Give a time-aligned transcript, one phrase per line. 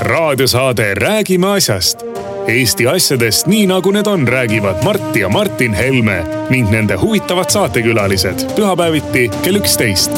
[0.00, 1.98] raadiosaade Räägime asjast.
[2.46, 8.46] Eesti asjadest nii nagu need on, räägivad Mart ja Martin Helme ning nende huvitavad saatekülalised
[8.56, 10.10] pühapäeviti kell üksteist.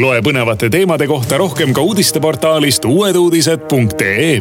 [0.00, 4.40] loe põnevate teemade kohta rohkem ka uudisteportaalist uueduudised.ee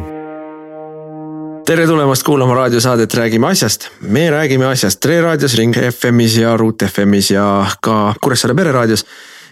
[1.65, 3.89] tere tulemast kuulama raadiosaadet Räägime asjast.
[4.01, 9.05] me räägime asjast Tre raadios, Ring FM-is ja Ruut FM-is ja ka Kuressaare pereraadios.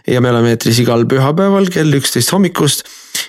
[0.08, 2.84] Ja me oleme eetris igal pühapäeval kell üksteist hommikust.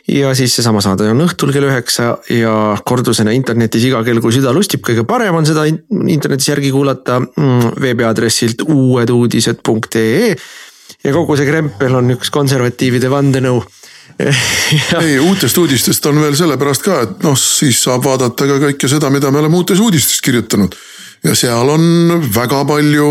[0.08, 4.52] ja siis seesama saade on õhtul kell üheksa ja kordusena internetis iga kell, kui süda
[4.54, 10.34] lustib, kõige parem on seda internetis järgi kuulata mm, veebiaadressilt uueduudised.ee.
[11.04, 13.62] ja kogu see krempel on üks konservatiivide vandenõu
[15.00, 19.10] ei, uutest uudistest on veel sellepärast ka, et noh, siis saab vaadata ka kõike seda,
[19.12, 20.74] mida me oleme uutes uudistes kirjutanud.
[21.24, 23.08] ja seal on väga palju,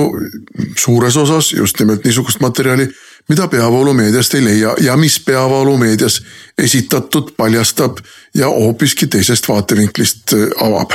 [0.77, 2.87] suures osas just nimelt niisugust materjali,
[3.29, 6.21] mida peavoolumeediast ei leia ja mis peavoolumeedias
[6.57, 7.97] esitatud paljastab
[8.35, 10.91] ja hoopiski teisest vaatevinklist äh, avab.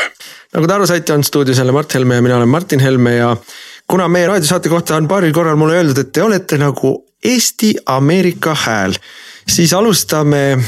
[0.54, 3.36] nagu te aru saite, on stuudios jälle Mart Helme ja mina olen Martin Helme ja
[3.88, 8.94] kuna meie raadiosaate kohta on paaril korral mulle öeldud, et te olete nagu Eesti-Ameerika hääl
[9.48, 10.58] siis alustame,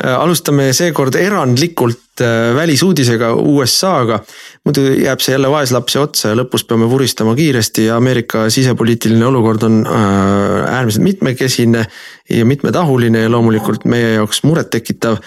[0.00, 4.20] alustame seekord erandlikult äh, välisuudisega USA-ga.
[4.64, 9.62] muidu jääb see jälle vaeslapse otsa ja lõpus peame vuristama kiiresti ja Ameerika sisepoliitiline olukord
[9.68, 11.86] on äh, äärmiselt mitmekesine
[12.30, 15.18] ja mitmetahuline ja loomulikult meie jaoks murettekitav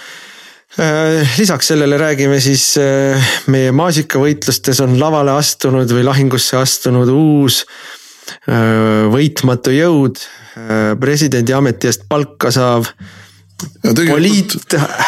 [1.37, 2.73] lisaks sellele räägime siis
[3.47, 7.61] meie maasikavõitlustes on lavale astunud või lahingusse astunud uus
[9.13, 10.19] võitmatu jõud,
[10.99, 12.89] presidendi ameti eest palka saav
[14.07, 14.55] poliit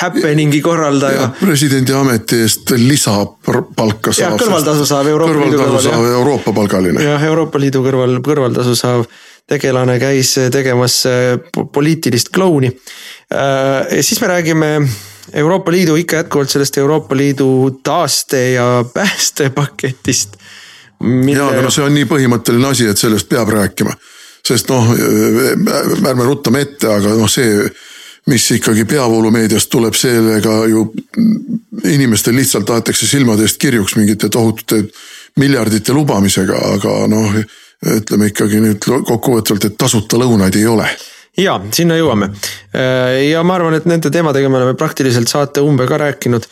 [0.01, 1.29] happening'i korraldaja.
[1.39, 4.23] presidendi ameti eest lisapalka saav.
[4.23, 6.05] jah, kõrvaltasu saav Euroopa Liidu kõrval.
[6.11, 7.03] Euroopa palgaline.
[7.03, 9.03] jah, Euroopa Liidu kõrval, kõrvaltasu saav
[9.47, 11.35] tegelane käis tegemas äh,
[11.73, 12.71] poliitilist klouni.
[13.31, 14.71] Äh, siis me räägime
[15.33, 20.37] Euroopa Liidu ikka jätkuvalt sellest Euroopa Liidu taaste ja päästepaketist
[21.03, 21.39] mille....
[21.39, 23.93] ja, aga noh, see on nii põhimõtteline asi, et sellest peab rääkima.
[24.47, 27.67] sest noh, ärme ruttame ette, aga noh, see,
[28.27, 30.87] mis ikkagi peavoolumeediast tuleb, sellega ju
[31.87, 34.83] inimestel lihtsalt aetakse silmade eest kirjuks mingite tohutute
[35.39, 37.35] miljardite lubamisega, aga noh,
[37.93, 40.87] ütleme ikkagi nüüd kokkuvõtvalt, et tasuta lõunaid ei ole.
[41.37, 42.31] Ja sinna jõuame.
[42.73, 46.47] Ja ma arvan, et nende teemadega me oleme praktiliselt saate umbe ka rääkinud.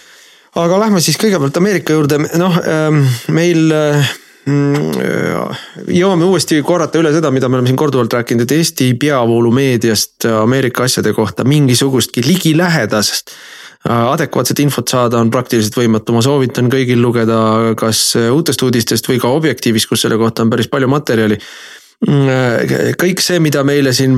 [0.55, 7.31] aga lähme siis kõigepealt Ameerika juurde, noh ähm, meil Mm, jõuame uuesti korrata üle seda,
[7.33, 14.03] mida me oleme siin korduvalt rääkinud, et Eesti peavoolumeediast Ameerika asjade kohta mingisugustki ligilähedast äh,
[14.11, 17.39] adekvaatset infot saada on praktiliselt võimatu, ma soovitan kõigil lugeda
[17.79, 21.39] kas uutest uudistest või ka Objektiivist, kus selle kohta on päris palju materjali.
[21.41, 24.17] Mm, kõik see, mida meile siin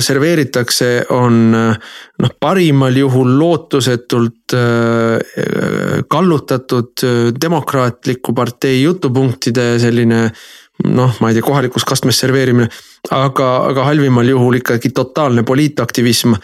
[0.00, 10.28] serveeritakse, on noh, parimal juhul lootusetult äh, kallutatud äh, demokraatliku partei jutupunktide selline
[10.88, 12.68] noh, ma ei tea, kohalikus kastmes serveerimine.
[13.10, 16.34] aga, aga halvimal juhul ikkagi totaalne poliitaktivism.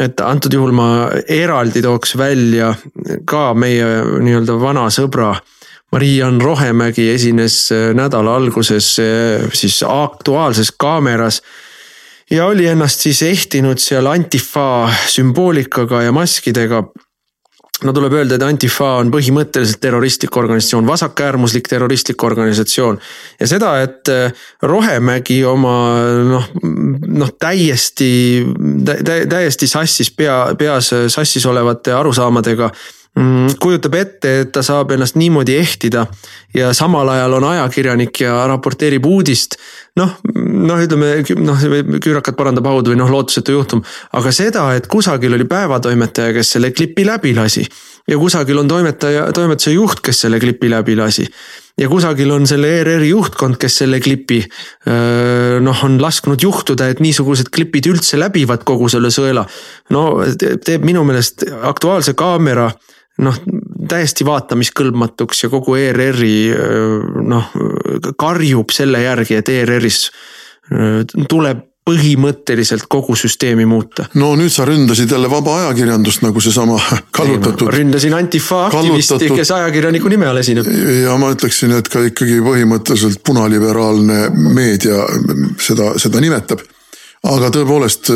[0.00, 2.74] et antud juhul ma eraldi tooks välja
[3.24, 3.84] ka meie
[4.20, 5.34] nii-öelda vana sõbra
[5.94, 11.42] Mariann Rohemägi esines äh, nädala alguses äh, siis Aktuaalses Kaameras
[12.30, 16.82] ja oli ennast siis ehtinud seal Antifa sümboolikaga ja maskidega.
[17.84, 22.98] no tuleb öelda, et Antifa on põhimõtteliselt terroristlik organisatsioon, vasakäärmuslik terroristlik organisatsioon.
[23.40, 24.32] ja seda, et äh,
[24.62, 25.76] Rohemägi oma
[26.26, 26.50] noh,
[27.06, 28.10] noh täiesti
[28.84, 28.98] tä,,
[29.30, 32.72] täiesti sassis pea, peas sassis olevate arusaamadega
[33.14, 36.02] kujutab ette, et ta saab ennast niimoodi ehtida
[36.54, 39.54] ja samal ajal on ajakirjanik ja raporteerib uudist.
[39.94, 41.60] noh, noh, ütleme noh,
[42.02, 43.84] küürakat parandab haud või noh, lootusetu juhtum,
[44.18, 47.62] aga seda, et kusagil oli päevatoimetaja, kes selle klipi läbi lasi
[48.10, 51.28] ja kusagil on toimetaja, toimetuse juht, kes selle klipi läbi lasi
[51.78, 54.40] ja kusagil on selle ERR-i juhtkond, kes selle klipi
[55.62, 59.46] noh, on lasknud juhtuda, et niisugused klipid üldse läbivad kogu selle sõela.
[59.94, 62.72] no teeb minu meelest Aktuaalse Kaamera
[63.22, 63.36] noh,
[63.88, 66.34] täiesti vaatamiskõlbmatuks ja kogu ERR-i
[67.28, 67.52] noh,
[68.18, 70.00] karjub selle järgi, et ERR-is
[71.28, 74.06] tuleb põhimõtteliselt kogu süsteemi muuta.
[74.16, 76.78] no nüüd sa ründasid jälle vaba ajakirjandust nagu seesama
[77.18, 77.68] kallutatud.
[77.74, 80.68] ründasin Antifa aktivisti, kes ajakirjaniku nime all esineb.
[81.02, 85.04] ja ma ütleksin, et ka ikkagi põhimõtteliselt punaliberaalne meedia
[85.60, 86.64] seda, seda nimetab.
[87.28, 88.12] aga tõepoolest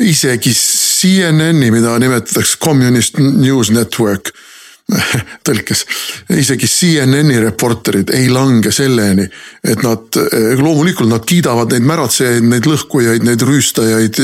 [0.00, 0.52] isegi
[1.00, 4.32] CNN-i, mida nimetatakse Communist News Network
[5.46, 5.84] tõlkes,
[6.34, 9.26] isegi CNN-i reporterid ei lange selleni,
[9.64, 10.18] et nad,
[10.58, 14.20] loomulikult nad kiidavad neid märatsejaid, neid lõhkujaid, neid rüüstajaid,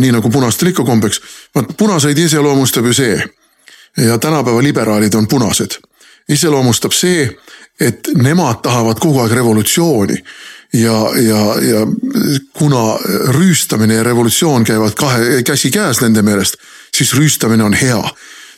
[0.00, 1.20] nii nagu punastel ikka kombeks.
[1.54, 3.18] vaat punaseid iseloomustab ju see
[4.06, 5.78] ja tänapäeva liberaalid on punased.
[6.28, 7.28] iseloomustab see,
[7.80, 10.16] et nemad tahavad kogu aeg revolutsiooni
[10.72, 11.86] ja, ja, ja
[12.52, 12.98] kuna
[13.36, 16.56] rüüstamine ja revolutsioon käivad kahe käsikäes nende meelest,
[16.94, 18.02] siis rüüstamine on hea.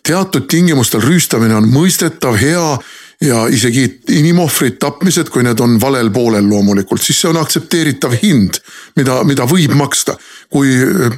[0.03, 2.79] teatud tingimustel rüüstamine on mõistetav, hea
[3.21, 8.61] ja isegi inimohvrid, tapmised, kui need on valel poolel loomulikult, siis see on aktsepteeritav hind,
[8.97, 10.17] mida, mida võib maksta.
[10.49, 11.13] kui äh,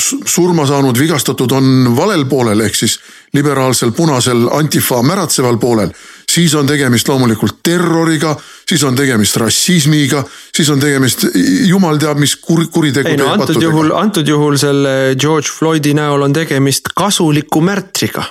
[0.00, 2.94] surma saanud vigastatud on valel poolel ehk siis
[3.36, 5.90] liberaalsel punasel antifa märatseval poolel,
[6.30, 8.34] siis on tegemist loomulikult terroriga,
[8.68, 10.22] siis on tegemist rassismiga,
[10.54, 11.26] siis on tegemist
[11.68, 13.16] jumal teab mis kur, kuritegude.
[13.16, 18.26] ei no antud juhul, antud juhul selle George Floydi näol on tegemist kasuliku märtriga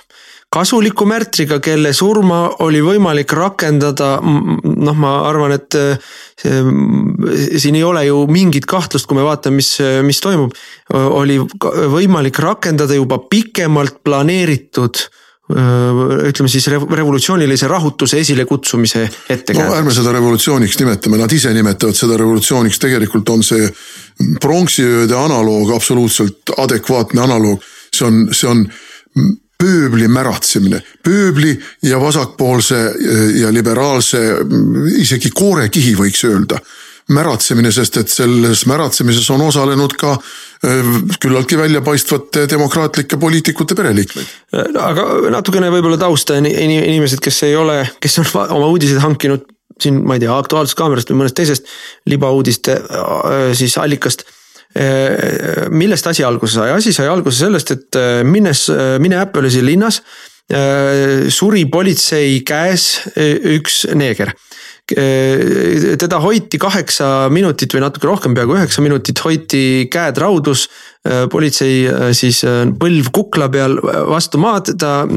[0.49, 5.77] kasuliku märtriga, kelle surma oli võimalik rakendada, noh, ma arvan, et
[6.41, 6.63] see,
[7.61, 9.75] siin ei ole ju mingit kahtlust, kui me vaatame, mis,
[10.05, 10.55] mis toimub.
[10.89, 11.37] oli
[11.93, 15.05] võimalik rakendada juba pikemalt planeeritud
[15.49, 19.69] ütleme siis revolutsioonilise rahutuse esilekutsumise ettekäändeks.
[19.69, 23.69] no ärme seda revolutsiooniks nimetame, nad ise nimetavad seda revolutsiooniks, tegelikult on see
[24.41, 27.63] pronksiööde analoog, absoluutselt adekvaatne analoog.
[27.89, 28.67] see on, see on
[29.59, 32.77] pööbli märatsemine, pööbli ja vasakpoolse
[33.41, 34.21] ja liberaalse,
[35.01, 36.61] isegi koorekihi võiks öelda
[37.13, 40.15] märatsemine, sest et selles märatsemises on osalenud ka
[41.21, 44.33] küllaltki väljapaistvate demokraatlike poliitikute pereliikmeid.
[44.79, 49.47] aga natukene võib-olla tausta inimesed, kes ei ole, kes on oma uudiseid hankinud
[49.79, 51.69] siin, ma ei tea, Aktuaalsest Kaamerast või mõnest teisest
[52.09, 52.75] libauudiste
[53.57, 54.25] siis allikast
[55.73, 57.97] millest asi alguse sai, asi sai alguse sellest, et
[58.27, 58.67] minnes
[59.01, 60.03] Minneapolisi linnas
[61.33, 64.33] suri politsei käes üks neeger
[64.89, 70.67] teda hoiti kaheksa minutit või natuke rohkem, peaaegu üheksa minutit hoiti käed raudus.
[71.31, 72.41] politsei siis
[72.79, 73.77] põlv kukla peal
[74.09, 75.07] vastu maad, ta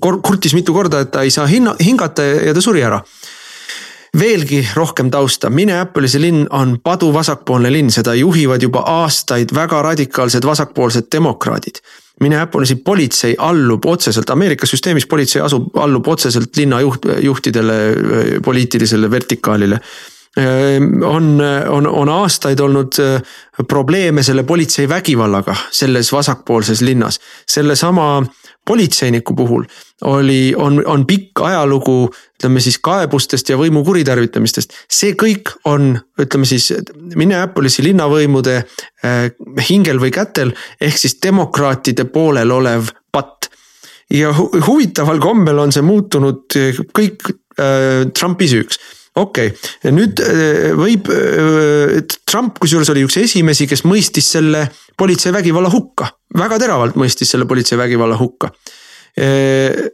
[0.00, 3.02] kurtis mitu korda, et ta ei saa hinna, hingata ja ta suri ära
[4.18, 11.08] veelgi rohkem tausta, Minneapolise linn on paduvasakpoolne linn, seda juhivad juba aastaid väga radikaalsed vasakpoolsed
[11.12, 11.80] demokraadid.
[12.20, 17.78] Minneapolisi politsei allub otseselt, Ameerika süsteemis politsei asub, allub otseselt linna juht, juhtidele,
[18.44, 19.80] poliitilisele vertikaalile
[21.04, 22.96] on, on, on aastaid olnud
[23.68, 27.20] probleeme selle politsei vägivallaga selles vasakpoolses linnas.
[27.48, 28.24] sellesama
[28.66, 29.64] politseiniku puhul
[30.04, 32.06] oli, on, on pikk ajalugu,
[32.38, 34.74] ütleme siis kaebustest ja võimu kuritarvitamistest.
[34.90, 36.72] see kõik on, ütleme siis
[37.14, 39.30] Minneapolisi linnavõimude äh,
[39.68, 43.50] hingel või kätel ehk siis demokraatide poolel olev patt.
[44.10, 46.58] ja hu huvitaval kombel on see muutunud
[46.98, 48.78] kõik äh, Trumpi süüks
[49.20, 51.98] okei okay., nüüd äh, võib, äh,
[52.28, 54.66] Trump kusjuures oli üks esimesi, kes mõistis selle
[54.98, 58.52] politsei vägivalla hukka, väga teravalt mõistis selle politsei vägivalla hukka.
[59.20, 59.84] Äh,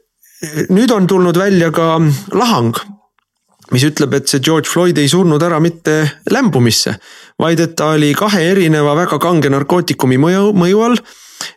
[0.70, 1.96] nüüd on tulnud välja ka
[2.38, 2.76] lahang,
[3.74, 6.00] mis ütleb, et see George Floyd ei surnud ära mitte
[6.30, 6.94] lämbumisse,
[7.42, 11.02] vaid et ta oli kahe erineva väga kange narkootikumi mõju, mõju all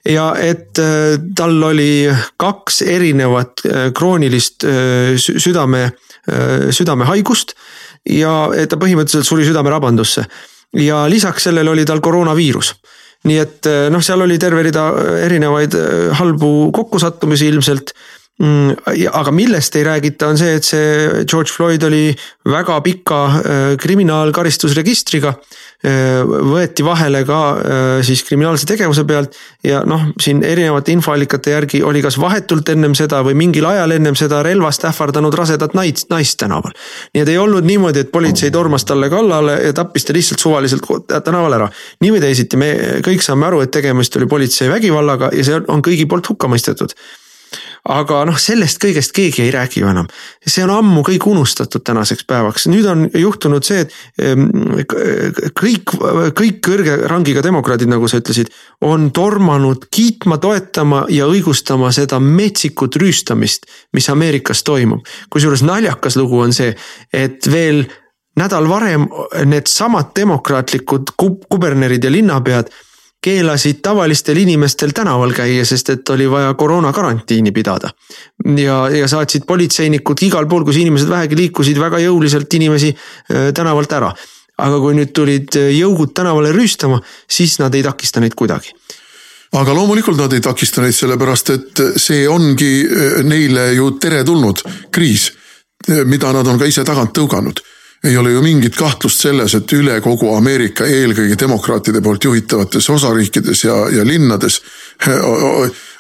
[0.06, 0.80] ja et
[1.36, 3.64] tal oli kaks erinevat
[3.98, 4.66] kroonilist
[5.18, 5.90] südame
[6.30, 7.56] Äh, südamehaigust
[8.06, 10.28] ja ta põhimõtteliselt suri südamerabandusse.
[10.78, 12.76] ja lisaks sellele oli tal koroonaviirus
[13.26, 15.74] nii et äh, noh, seal oli terve rida äh, erinevaid
[16.20, 17.96] halbu kokkusattumisi ilmselt
[18.42, 22.10] aga millest ei räägita, on see, et see George Floyd oli
[22.50, 25.36] väga pika äh, kriminaalkaristusregistriga.
[25.86, 31.84] Äh, võeti vahele ka äh, siis kriminaalse tegevuse pealt ja noh, siin erinevate infoallikate järgi
[31.86, 36.38] oli kas vahetult ennem seda või mingil ajal ennem seda relvast ähvardanud rasedat naist, naist
[36.42, 36.74] tänaval.
[37.14, 40.86] nii et ei olnud niimoodi, et politsei tormas talle kallale ja tappis ta lihtsalt suvaliselt
[41.10, 41.72] tänaval ära.
[42.02, 42.72] nii või teisiti, me
[43.06, 46.98] kõik saame aru, et tegemist oli politsei vägivallaga ja see on kõigi poolt hukka mõistetud
[47.90, 50.08] aga noh, sellest kõigest keegi ei räägi ju enam.
[50.46, 54.46] see on ammu kõik unustatud tänaseks päevaks, nüüd on juhtunud see, et ehm,
[55.58, 55.96] kõik,
[56.38, 58.52] kõik kõrge rangiga demokraadid, nagu sa ütlesid,
[58.86, 65.06] on tormanud kiitma, toetama ja õigustama seda metsikut rüüstamist, mis Ameerikas toimub.
[65.30, 66.76] kusjuures naljakas lugu on see,
[67.14, 67.86] et veel
[68.38, 69.08] nädal varem
[69.46, 72.70] needsamad demokraatlikud kubernerid ja linnapead
[73.22, 77.90] keelasid tavalistel inimestel tänaval käia, sest et oli vaja koroona karantiini pidada.
[78.58, 83.94] ja, ja saatsid politseinikud igal pool, kus inimesed vähegi liikusid, väga jõuliselt inimesi äh, tänavalt
[83.94, 84.14] ära.
[84.58, 88.74] aga kui nüüd tulid äh, jõugud tänavale rüüstama, siis nad ei takista neid kuidagi
[89.52, 95.32] aga loomulikult nad ei takista neid, sellepärast et see ongi äh, neile ju teretulnud kriis,
[96.06, 97.62] mida nad on ka ise tagant tõuganud
[98.04, 103.64] ei ole ju mingit kahtlust selles, et üle kogu Ameerika, eelkõige demokraatide poolt juhitavates osariikides
[103.64, 104.62] ja, ja linnades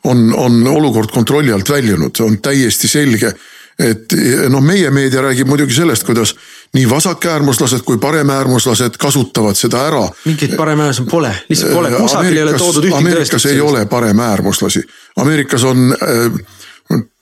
[0.03, 3.35] on, on olukord kontrolli alt väljunud, on täiesti selge
[3.81, 4.13] et
[4.51, 6.35] noh, meie meedia räägib muidugi sellest, kuidas
[6.75, 10.03] nii vasakäärmuslased kui paremäärmuslased kasutavad seda ära.
[10.25, 13.01] mingeid paremäärmuslasi pole, lihtsalt pole, kusagil ei ole toodud ühtegi tõestust.
[13.01, 14.83] Ameerikas ei ole paremäärmuslasi,
[15.23, 15.95] Ameerikas on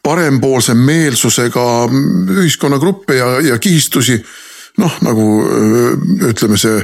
[0.03, 1.65] parempoolse meelsusega
[2.39, 4.23] ühiskonnagruppe ja, ja kihistusi.
[4.79, 6.81] Noh, nagu äh, ütleme, see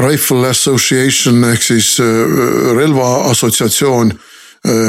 [0.00, 4.12] Rifle Association ehk siis äh, relvaassotsiatsioon,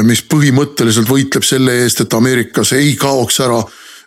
[0.04, 3.56] mis põhimõtteliselt võitleb selle eest, et Ameerikas ei kaoks ära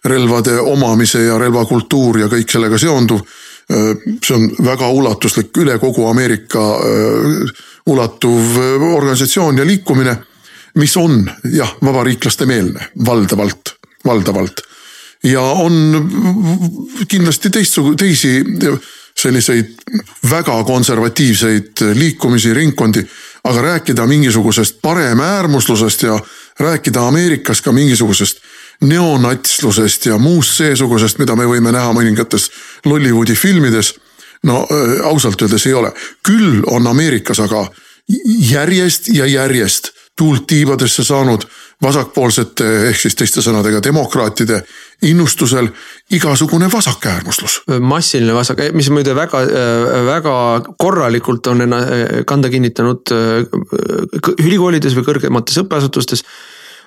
[0.06, 3.24] relvade omamise ja relvakultuur ja kõik sellega seonduv.
[3.66, 6.68] see on väga ulatuslik, üle kogu Ameerika
[7.90, 8.60] ulatuv
[8.92, 10.14] organisatsioon ja liikumine,
[10.78, 13.74] mis on jah, vabariiklaste meelne valdavalt,
[14.06, 14.62] valdavalt.
[15.26, 15.74] Ja on
[17.08, 18.44] kindlasti teistsugu-, teisi
[19.18, 19.66] selliseid
[20.30, 23.06] väga konservatiivseid liikumisi, ringkondi,
[23.44, 26.20] aga rääkida mingisugusest paremäärmuslusest ja
[26.60, 28.38] rääkida Ameerikas ka mingisugusest
[28.82, 32.50] neonatslusest ja muust seesugusest, mida me võime näha mõningates
[32.86, 33.96] Lollywoodi filmides.
[34.44, 35.92] no äh, ausalt öeldes ei ole,
[36.24, 37.66] küll on Ameerikas aga
[38.50, 41.48] järjest ja järjest tuult tiibadesse saanud
[41.84, 44.62] vasakpoolsete ehk siis teiste sõnadega demokraatide
[45.10, 45.68] innustusel
[46.16, 47.62] igasugune vasakäärmuslus.
[47.82, 49.42] massiline vasak, mis muide väga,
[50.08, 50.36] väga
[50.80, 51.66] korralikult on
[52.26, 56.24] kanda kinnitanud äh, ülikoolides või kõrgemates õppeasutustes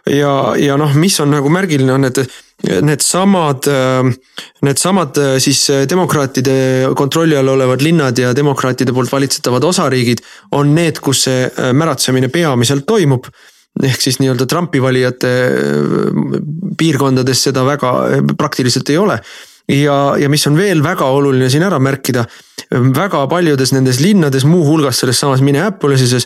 [0.07, 2.21] ja, ja noh, mis on nagu märgiline, on, et
[2.83, 3.69] needsamad,
[4.67, 6.55] needsamad siis demokraatide
[6.99, 10.25] kontrolli all olevad linnad ja demokraatide poolt valitsetavad osariigid
[10.59, 13.29] on need, kus see märatsemine peamiselt toimub
[13.83, 15.31] ehk siis nii-öelda Trumpi valijate
[16.79, 17.93] piirkondades seda väga
[18.39, 19.19] praktiliselt ei ole.
[19.69, 22.25] Ja, ja mis on veel väga oluline siin ära märkida,
[22.73, 26.25] väga paljudes nendes linnades, muuhulgas selles samas Minneapolises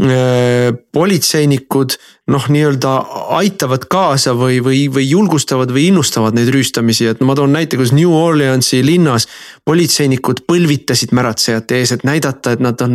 [0.00, 1.92] Äh, politseinikud
[2.32, 2.92] noh, nii-öelda
[3.36, 7.92] aitavad kaasa või, või, või julgustavad või innustavad neid rüüstamisi, et ma toon näite, kus
[7.92, 9.26] New Orleansi linnas
[9.66, 12.94] politseinikud põlvitasid märatsejate ees, et näidata, et nad on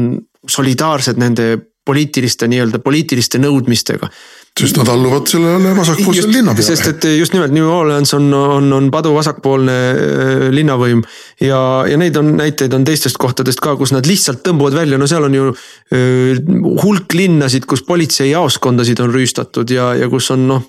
[0.49, 1.49] solidaarsed nende
[1.85, 4.09] poliitiliste nii-öelda poliitiliste nõudmistega
[4.55, 6.63] sest nad alluvad sellele vasakpoolsele linnapeale.
[6.63, 11.01] sest et just nimelt New Orleans on, on, on padu vasakpoolne äh, linnavõim.
[11.43, 15.09] ja, ja neid on, näiteid on teistest kohtadest ka, kus nad lihtsalt tõmbuvad välja, no
[15.11, 16.39] seal on ju äh,
[16.85, 20.63] hulk linnasid, kus politseijaoskondasid on rüüstatud ja, ja kus on noh.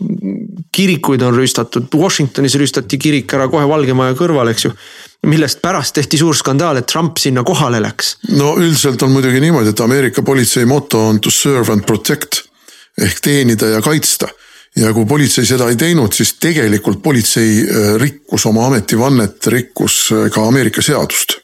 [0.75, 4.75] kirikuid on rüüstatud, Washingtonis rüüstati kirik ära kohe Valge Maja kõrval, eks ju
[5.27, 8.17] millest pärast tehti suur skandaal, et Trump sinna kohale läks.
[8.37, 12.43] no üldiselt on muidugi niimoodi, et Ameerika politsei moto on to serve and protect
[13.01, 14.29] ehk teenida ja kaitsta.
[14.77, 20.31] ja kui politsei seda ei teinud, siis tegelikult politsei äh, rikkus oma ametivannet, rikkus äh,
[20.31, 21.39] ka Ameerika seadust.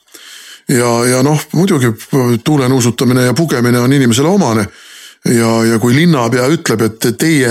[0.68, 4.66] ja, ja noh, muidugi äh, tuulenuusutamine ja pugemine on inimesele omane.
[5.24, 7.50] ja, ja kui linnapea ütleb, et teie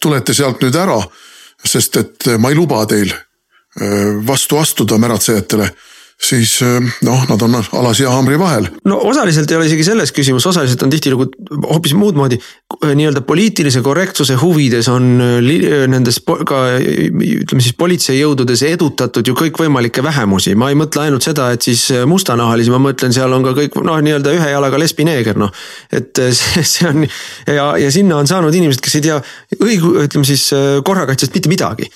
[0.00, 0.96] tulete sealt nüüd ära,
[1.64, 3.12] sest et ma ei luba teil
[4.26, 5.68] vastu astuda märatsejatele
[6.20, 8.68] siis eh, noh, nad on alas ja haamri vahel.
[8.84, 11.26] no osaliselt ei ole isegi selles küsimus, osaliselt on tihtilugu
[11.70, 12.36] hoopis muud moodi.
[12.84, 20.54] nii-öelda poliitilise korrektsuse huvides on eh, nendes ka ütleme siis politseijõududes edutatud ju kõikvõimalikke vähemusi,
[20.60, 23.98] ma ei mõtle ainult seda, et siis mustanahalisi, ma mõtlen, seal on ka kõik noh,
[24.04, 25.56] nii-öelda ühe jalaga lesbineeger noh.
[25.92, 29.18] et see, see on ja, ja sinna on saanud inimesed, kes ei tea
[29.56, 30.50] õigu-, ütleme siis
[30.84, 31.88] korrakaitsest mitte midagi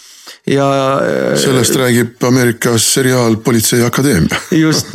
[0.47, 0.69] ja.
[1.05, 4.87] Äh, sellest räägib Ameerikas seriaal Politsei Akadeemia just,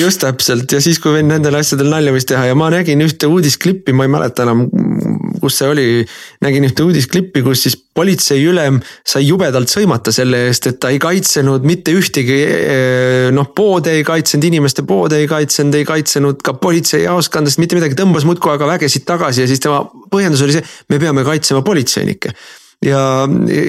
[0.00, 3.28] just täpselt ja siis, kui vend nendel asjadel nalja võis teha ja ma nägin ühte
[3.30, 4.66] uudisklippi, ma ei mäleta enam,
[5.40, 5.86] kus see oli.
[6.44, 11.66] nägin ühte uudisklippi, kus siis politseiülem sai jubedalt sõimata selle eest, et ta ei kaitsenud
[11.68, 17.62] mitte ühtegi äh, noh, poode ei kaitsenud, inimeste poode ei kaitsenud, ei kaitsenud ka politseijaoskondadest
[17.62, 21.24] mitte midagi, tõmbas muudkui aga vägesid tagasi ja siis tema põhjendus oli see, me peame
[21.26, 22.34] kaitsema politseinikke
[22.84, 23.00] ja,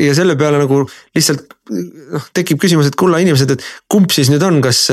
[0.07, 0.83] ja selle peale nagu
[1.15, 4.87] lihtsalt noh, tekib küsimus, et kulla inimesed, et kumb siis nüüd on, kas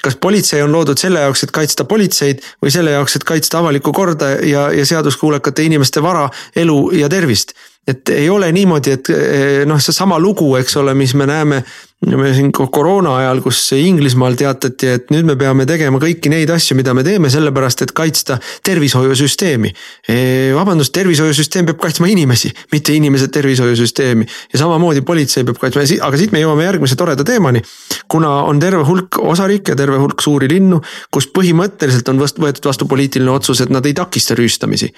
[0.00, 3.92] kas politsei on loodud selle jaoks, et kaitsta politseid või selle jaoks, et kaitsta avalikku
[3.92, 6.24] korda ja, ja seaduskuulekate inimeste vara,
[6.56, 7.52] elu ja tervist
[7.90, 11.62] et ei ole niimoodi, et eh, noh, seesama lugu, eks ole, mis me näeme
[12.06, 16.76] me siin koroona ajal, kus Inglismaal teatati, et nüüd me peame tegema kõiki neid asju,
[16.78, 19.72] mida me teeme, sellepärast et kaitsta tervishoiusüsteemi.
[20.08, 26.20] Eh, vabandust, tervishoiusüsteem peab kaitsma inimesi, mitte inimesed tervishoiusüsteemi ja samamoodi politsei peab kaitsma, aga
[26.20, 27.62] siit me jõuame järgmise toreda teemani.
[28.08, 30.80] kuna on terve hulk osariike, terve hulk suuri linnu,
[31.12, 34.90] kus põhimõtteliselt on võetud vastu poliitiline otsus, et nad ei takista rüüstamisi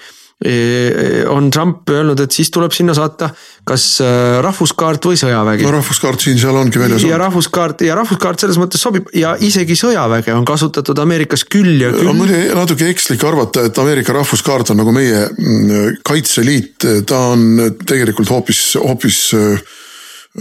[1.29, 3.29] on Trump öelnud, et siis tuleb sinna saata
[3.67, 5.63] kas äh, rahvuskaart või sõjavägi.
[5.63, 7.05] no rahvuskaart siin-seal ongi väljas.
[7.07, 11.93] ja rahvuskaart ja rahvuskaart selles mõttes sobib ja isegi sõjaväge on kasutatud Ameerikas küll ja
[11.95, 12.11] küll.
[12.11, 12.19] on
[12.59, 17.47] natuke ekslik arvata, et Ameerika rahvuskaart on nagu meie mm, kaitseliit, ta on
[17.87, 19.63] tegelikult hoopis, hoopis äh,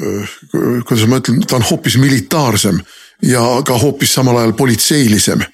[0.02, 0.36] äh,
[0.88, 2.82] kuidas ma ütlen, ta on hoopis militaarsem
[3.22, 5.46] ja ka hoopis samal ajal politseilisem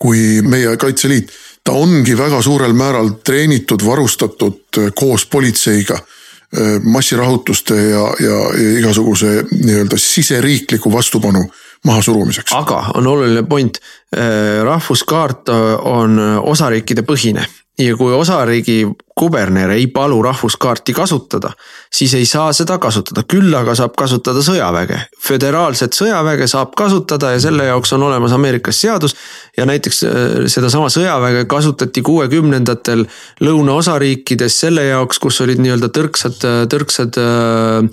[0.00, 1.32] kui meie kaitseliit
[1.70, 8.78] ta ongi väga suurel määral treenitud, varustatud äh, koos politseiga äh, massirahutuste ja, ja, ja
[8.80, 11.44] igasuguse nii-öelda siseriikliku vastupanu
[11.86, 12.52] mahasurumiseks.
[12.52, 13.78] aga on oluline point,
[14.16, 15.48] äh, rahvuskaart
[15.86, 17.46] on osariikide põhine
[17.80, 18.84] ja kui osariigi
[19.18, 21.50] kuberner ei palu rahvuskaarti kasutada,
[21.92, 24.98] siis ei saa seda kasutada, küll aga saab kasutada sõjaväge.
[25.26, 29.16] föderaalset sõjaväge saab kasutada ja selle jaoks on olemas Ameerikas seadus.
[29.56, 30.14] ja näiteks äh,
[30.46, 33.06] sedasama sõjaväge kasutati kuuekümnendatel
[33.40, 37.84] lõunaosariikides selle jaoks, kus olid nii-öelda tõrksad, tõrksad äh,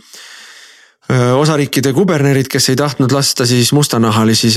[1.08, 4.50] osariikide kubernerid, kes ei tahtnud lasta siis mustanahalisi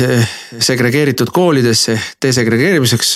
[0.59, 3.13] segregeeritud koolidesse desegregeerimiseks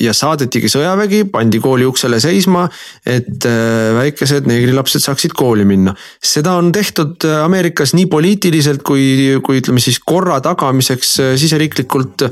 [0.00, 2.66] ja saadetigi sõjavägi, pandi kooli uksele seisma,
[3.06, 3.46] et
[3.98, 5.94] väikesed neegrilapsed saaksid kooli minna.
[6.18, 12.26] seda on tehtud Ameerikas nii poliitiliselt kui, kui ütleme siis korra tagamiseks siseriiklikult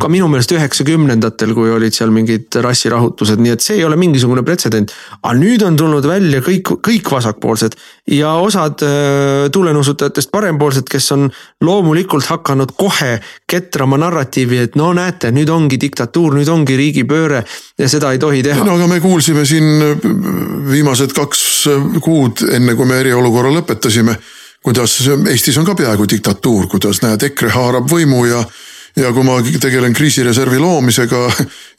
[0.00, 4.40] ka minu meelest üheksakümnendatel, kui olid seal mingid rassirahutused, nii et see ei ole mingisugune
[4.44, 4.92] pretsedent.
[5.20, 7.76] aga nüüd on tulnud välja kõik, kõik vasakpoolsed
[8.16, 11.28] ja osad äh, tuulenuusutajatest parempoolsed, kes on
[11.60, 17.44] loomulikult hakanud kohe ketrama narratiivi, et no näete, nüüd ongi diktatuur, nüüd ongi riigipööre
[17.78, 18.64] ja seda ei tohi teha.
[18.64, 20.00] no aga me kuulsime siin
[20.72, 21.68] viimased kaks
[22.00, 24.16] kuud, enne kui me eriolukorra lõpetasime
[24.62, 28.40] kuidas Eestis on ka peaaegu diktatuur, kuidas näed, EKRE haarab võimu ja
[28.96, 31.22] ja kui ma tegelen kriisireservi loomisega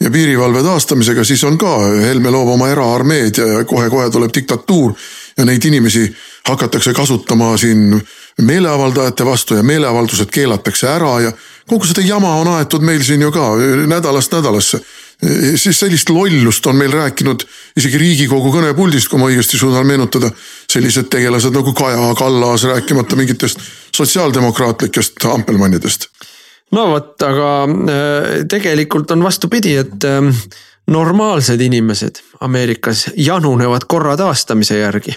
[0.03, 1.75] ja piirivalve taastamisega, siis on ka,
[2.07, 4.95] Helme loob oma eraarmeed ja kohe-kohe tuleb diktatuur
[5.37, 6.07] ja neid inimesi
[6.47, 8.01] hakatakse kasutama siin
[8.41, 11.31] meeleavaldajate vastu ja meeleavaldused keelatakse ära ja
[11.69, 13.53] kogu seda jama on aetud meil siin ju ka
[13.87, 14.81] nädalast nädalasse.
[15.55, 17.45] siis sellist lollust on meil rääkinud
[17.77, 20.31] isegi riigikogu kõnepuldist, kui ma õigesti suudan meenutada,
[20.67, 23.59] sellised tegelased nagu Kaja Kallas, rääkimata mingitest
[23.95, 26.09] sotsiaaldemokraatlikest ampelmannidest
[26.73, 30.31] no vot, aga äh, tegelikult on vastupidi, et ähm,
[30.91, 35.15] normaalsed inimesed Ameerikas janunevad korra taastamise järgi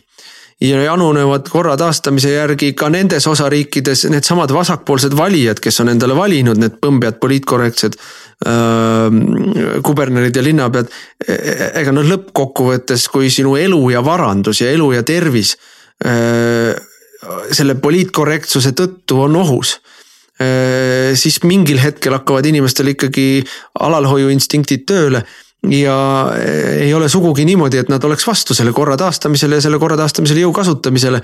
[0.60, 6.60] ja janunevad korra taastamise järgi ka nendes osariikides needsamad vasakpoolsed valijad, kes on endale valinud
[6.60, 10.88] need põmbjad, poliitkorrektsed äh, kubernerid ja linnapead.
[11.26, 15.56] E-, e-, ega noh, lõppkokkuvõttes, kui sinu elu ja varandus ja elu ja tervis
[16.06, 16.72] äh,
[17.52, 19.76] selle poliitkorrektsuse tõttu on ohus
[21.16, 23.40] siis mingil hetkel hakkavad inimestel ikkagi
[23.80, 25.22] alalhoiuinstinktid tööle
[25.70, 29.80] ja äh, ei ole sugugi niimoodi, et nad oleks vastu selle korra taastamisele ja selle
[29.82, 31.22] korra taastamisele jõu kasutamisele.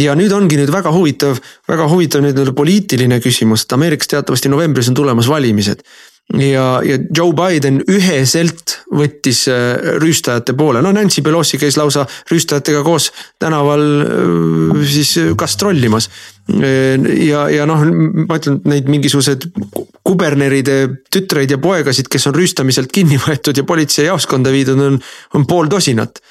[0.00, 1.36] ja nüüd ongi nüüd väga huvitav,
[1.68, 5.82] väga huvitav nüüd poliitiline küsimus, et Ameerikas teatavasti novembris on tulemas valimised
[6.30, 12.82] ja, ja Joe Biden üheselt võttis äh, rüüstajate poole, no Nancy Pelosi käis lausa rüüstajatega
[12.86, 13.10] koos
[13.42, 16.08] tänaval äh, siis gastrollimas.
[16.56, 17.84] Äh, ja, ja noh,
[18.26, 19.48] ma ütlen, neid mingisuguseid
[20.06, 20.78] kuberneride
[21.12, 25.02] tütreid ja poegasid, kes on rüüstamiselt kinni võetud ja politseijaoskonda viidud, on,
[25.36, 26.22] on pool tosinat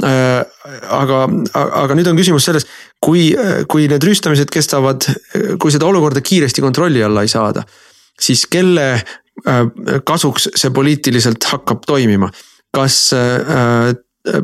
[0.00, 1.24] aga,
[1.58, 2.64] aga nüüd on küsimus selles,
[3.02, 3.32] kui,
[3.68, 5.02] kui need rüüstamised kestavad,
[5.60, 7.64] kui seda olukorda kiiresti kontrolli alla ei saada,
[8.14, 8.86] siis kelle
[10.06, 12.30] kasuks see poliitiliselt hakkab toimima.
[12.74, 13.94] kas äh,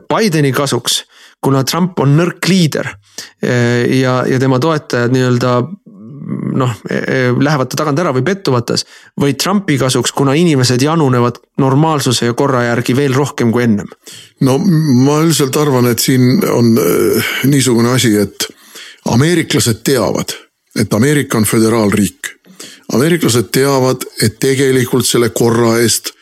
[0.08, 1.04] Bideni kasuks,
[1.44, 5.58] kuna Trump on nõrk liider äh, ja, ja tema toetajad nii-öelda
[6.56, 6.72] noh,
[7.38, 8.82] lähevad ta tagant ära või pettuvad tas.
[9.20, 13.86] või Trumpi kasuks, kuna inimesed janunevad normaalsuse ja korra järgi veel rohkem kui ennem.
[14.40, 16.72] no ma üldiselt arvan, et siin on
[17.44, 18.48] niisugune asi, et
[19.12, 20.34] ameeriklased teavad,
[20.76, 22.35] et Ameerika on föderaalriik
[22.92, 26.12] ameeriklased teavad, et tegelikult selle korra eest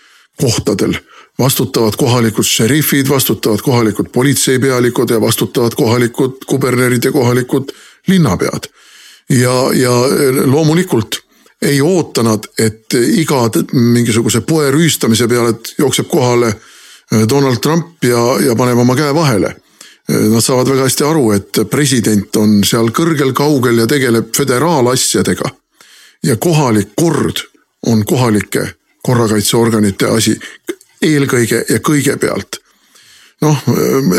[0.40, 0.94] kohtadel
[1.38, 7.72] vastutavad kohalikud šerifid, vastutavad kohalikud politseipealikud ja vastutavad kohalikud kubernerid ja kohalikud
[8.06, 8.70] linnapead.
[9.28, 9.90] ja, ja
[10.44, 11.24] loomulikult
[11.62, 18.40] ei oota nad, et iga mingisuguse poe rüüstamise peale jookseb kohale äh, Donald Trump ja,
[18.46, 19.46] ja paneb oma käe vahele.
[20.10, 25.50] Äh, nad saavad väga hästi aru, et president on seal kõrgel, kaugel ja tegeleb föderaalasjadega
[26.24, 27.44] ja kohalik kord
[27.86, 28.68] on kohalike
[29.04, 30.38] korrakaitseorganite asi
[31.02, 32.60] eelkõige ja kõigepealt.
[33.44, 33.64] noh,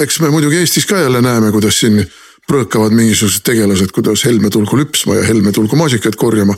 [0.01, 2.03] eks me muidugi Eestis ka jälle näeme, kuidas siin
[2.45, 6.53] prõõkavad mingisugused tegelased, kuidas Helme tulgu lüpsma ja Helme tulgu maasikaid korjama.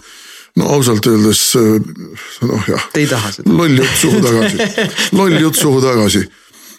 [0.56, 1.54] no ausalt öeldes
[2.42, 2.90] noh jah.
[2.94, 3.54] Te ei taha seda.
[3.54, 4.58] loll jutt suhu tagasi,
[5.12, 6.28] loll jutt suhu tagasi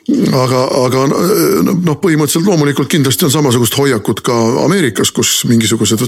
[0.09, 6.05] aga, aga noh, põhimõtteliselt loomulikult kindlasti on samasugust hoiakut ka Ameerikas, kus mingisugused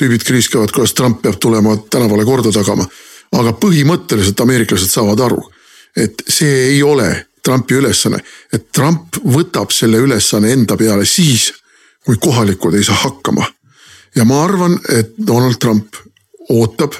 [0.00, 2.86] tüübid kriiskavad, kuidas Trump peab tulema tänavale korda tagama.
[3.30, 5.38] aga põhimõtteliselt ameeriklased saavad aru,
[5.96, 8.18] et see ei ole Trumpi ülesanne,
[8.52, 11.52] et Trump võtab selle ülesanne enda peale siis,
[12.04, 13.46] kui kohalikud ei saa hakkama.
[14.14, 15.94] ja ma arvan, et Donald Trump
[16.48, 16.96] ootab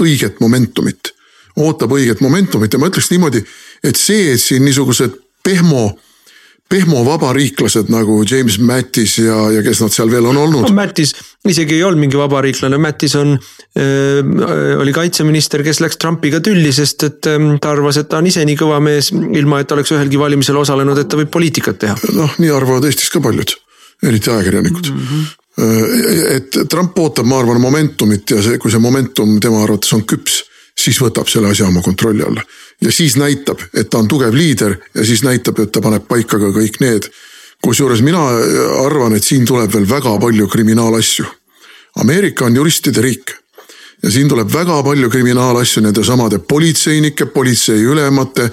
[0.00, 1.12] õiget momentumit,
[1.56, 3.44] ootab õiget momentumit ja ma ütleks niimoodi,
[3.84, 5.12] et see, et siin niisugused
[5.44, 5.98] pehmo
[6.68, 10.74] pehmovabariiklased nagu James Mattis ja, ja kes nad seal veel on olnud no,.
[10.74, 11.12] Mattis
[11.46, 17.06] isegi ei olnud mingi vabariiklane, Mattis on äh,, oli kaitseminister, kes läks Trumpiga tülli, sest
[17.06, 20.18] et äh, ta arvas, et ta on ise nii kõva mees, ilma et oleks ühelgi
[20.20, 21.96] valimisel osalenud, et ta võib poliitikat teha.
[22.18, 23.54] noh, nii arvavad Eestis ka paljud,
[24.02, 25.10] eriti ajakirjanikud mm.
[25.10, 30.02] -hmm et Trump ootab, ma arvan, momentumit ja see, kui see momentum tema arvates on
[30.04, 30.42] küps
[30.80, 32.42] siis võtab selle asja oma kontrolli alla.
[32.80, 36.38] ja siis näitab, et ta on tugev liider ja siis näitab, et ta paneb paika
[36.38, 37.10] ka kõik need.
[37.64, 38.20] kusjuures mina
[38.84, 41.24] arvan, et siin tuleb veel väga palju kriminaalasju.
[41.96, 43.32] Ameerika on juristide riik
[44.02, 48.50] ja siin tuleb väga palju kriminaalasju nende samade politseinike, politseiülemate,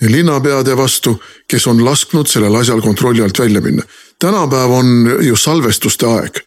[0.00, 3.82] linnapeade vastu, kes on lasknud sellel asjal kontrolli alt välja minna.
[4.18, 6.40] tänapäev on ju salvestuste aeg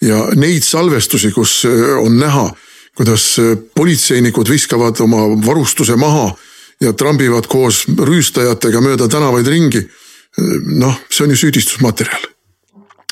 [0.00, 1.66] ja neid salvestusi, kus
[2.00, 2.50] on näha
[2.96, 6.30] kuidas äh, politseinikud viskavad oma varustuse maha
[6.80, 9.82] ja trambivad koos rüüstajatega mööda tänavaid ringi.
[9.82, 12.30] Äh, noh, see on ju süüdistusmaterjal.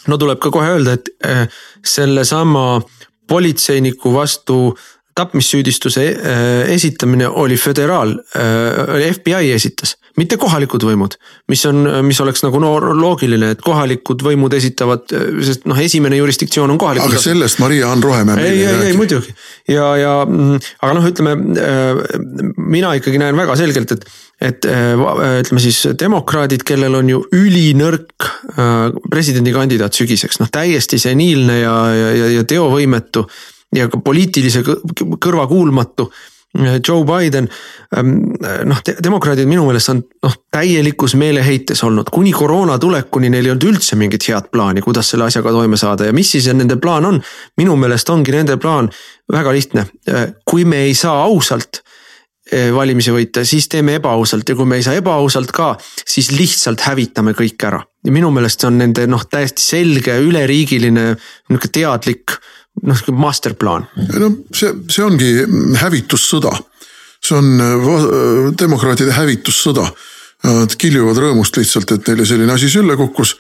[0.09, 1.47] no tuleb ka kohe öelda, et äh,
[1.85, 2.81] sellesama
[3.29, 4.77] politseiniku vastu
[5.15, 6.03] tapmissüüdistuse
[6.73, 8.15] esitamine oli föderaal,
[9.15, 11.17] FBI esitas mitte kohalikud võimud,
[11.51, 15.07] mis on, mis oleks nagu no loogiline, et kohalikud võimud esitavad,
[15.47, 17.15] sest noh, esimene jurisdiktsioon on kohalikud.
[17.15, 19.33] aga sellest Maria-Ann Rohemäe ei, ei, ei muidugi
[19.71, 22.03] ja, ja mm, aga noh, ütleme äh,
[22.57, 24.05] mina ikkagi näen väga selgelt, et,
[24.51, 25.07] et äh,
[25.45, 28.75] ütleme siis demokraadid, kellel on ju ülinõrk äh,
[29.11, 33.27] presidendikandidaat sügiseks, noh täiesti seniilne ja, ja, ja teovõimetu
[33.77, 36.11] ja ka poliitilise kõrvakuulmatu
[36.59, 37.49] Joe Biden,
[37.97, 38.09] ähm,
[38.67, 43.69] noh, demokraadid minu meelest on noh, täielikus meeleheites olnud, kuni koroona tulekuni neil ei olnud
[43.71, 47.23] üldse mingit head plaani, kuidas selle asjaga toime saada ja mis siis nende plaan on.
[47.57, 48.91] minu meelest ongi nende plaan
[49.33, 51.85] väga lihtne, äh, kui me ei saa ausalt
[52.51, 55.69] valimisi võita, siis teeme ebaausalt ja kui me ei saa ebaausalt ka,
[56.03, 57.79] siis lihtsalt hävitame kõik ära.
[58.03, 62.41] ja minu meelest see on nende noh, täiesti selge üleriigiline nihuke teadlik
[62.83, 63.87] noh, masterplaan.
[64.19, 65.31] no see, see ongi
[65.81, 66.53] hävitussõda.
[67.21, 69.91] see on äh, demokraatide hävitussõda.
[70.41, 73.35] Nad kiljuvad rõõmust lihtsalt, et neile selline asi sülle kukkus.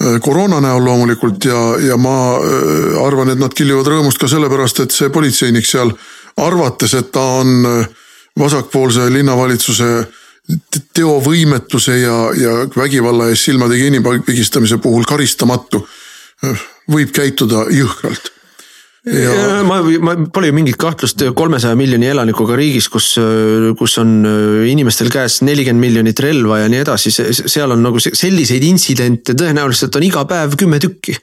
[0.00, 4.80] Äh, koroona näol loomulikult ja, ja ma äh, arvan, et nad kiljuvad rõõmust ka sellepärast,
[4.80, 5.92] et see politseinik seal
[6.40, 7.84] arvates, et ta on
[8.40, 9.90] vasakpoolse linnavalitsuse
[10.96, 15.84] teovõimetuse ja, ja vägivalla eest silmade kinni pigistamise puhul karistamatu,
[16.90, 18.32] võib käituda jõhkralt
[19.08, 19.62] Ja...
[19.64, 23.14] ma, ma pole ju mingit kahtlust kolmesaja miljoni elanikuga riigis, kus,
[23.80, 24.10] kus on
[24.68, 30.04] inimestel käes nelikümmend miljonit relva ja nii edasi, seal on nagu selliseid intsidente tõenäoliselt on
[30.04, 31.16] iga päev kümme tükki.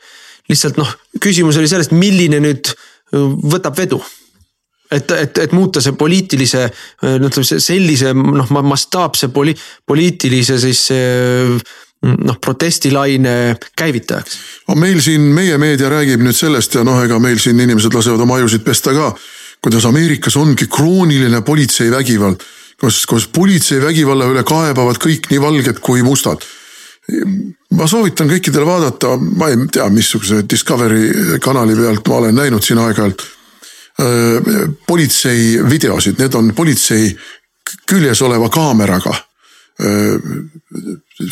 [0.50, 0.90] lihtsalt noh,
[1.22, 2.74] küsimus oli sellest, milline nüüd
[3.14, 4.02] võtab vedu
[4.92, 6.64] et, et, et muuta see poliitilise,
[7.04, 10.88] ütleme sellise noh mastaapse poli-, poliitilise siis
[12.06, 14.38] noh protestilaine käivitajaks.
[14.76, 18.38] meil siin, meie meedia räägib nüüd sellest ja noh, ega meil siin inimesed lasevad oma
[18.38, 19.16] ajusid pesta ka.
[19.62, 22.44] kuidas Ameerikas ongi krooniline politseivägivald,
[22.80, 26.46] kus, kus politseivägivalla üle kaebavad kõik nii valged kui mustad
[27.78, 32.82] ma soovitan kõikidel vaadata, ma ei tea, missuguse Discovery kanali pealt ma olen näinud siin
[32.84, 33.24] aeg-ajalt.
[34.88, 37.18] politsei videosid, need on politsei
[37.90, 39.16] küljes oleva kaameraga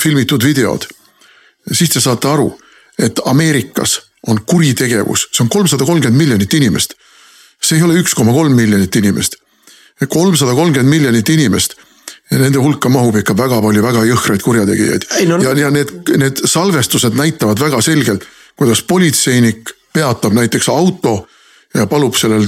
[0.01, 0.85] filmitud videod.
[1.71, 2.51] siis te saate aru,
[2.99, 6.93] et Ameerikas on kuritegevus, see on kolmsada kolmkümmend miljonit inimest.
[7.61, 9.35] see ei ole üks koma kolm miljonit inimest.
[10.09, 11.75] kolmsada kolmkümmend miljonit inimest
[12.31, 15.07] ja nende hulka mahub ikka väga palju väga jõhkraid kurjategijaid.
[15.29, 18.25] No, ja, ja need, need salvestused näitavad väga selgelt,
[18.57, 21.27] kuidas politseinik peatab näiteks auto
[21.75, 22.47] ja palub sellel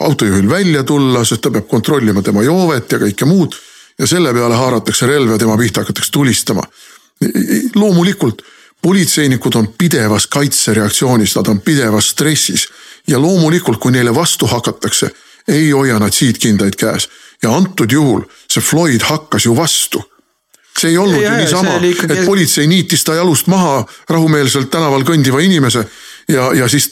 [0.00, 3.56] autojuhil välja tulla, sest ta peab kontrollima tema joovet ja kõike muud
[3.98, 6.62] ja selle peale haaratakse relv ja tema pihta hakatakse tulistama.
[7.74, 8.42] loomulikult
[8.82, 12.68] politseinikud on pidevas kaitsereaktsioonis, nad on pidevas stressis.
[13.08, 15.10] Ja loomulikult, kui neile vastu hakatakse,
[15.48, 17.08] ei hoia nad siidkindaid käes.
[17.42, 20.02] Ja antud juhul see Floyd hakkas ju vastu.
[20.78, 22.12] See ei olnud ja, ju niisama, ikkagi...
[22.12, 23.80] et politsei niitis ta jalust maha
[24.10, 25.82] rahumeelselt tänaval kõndiva inimese
[26.28, 26.90] ja, ja siis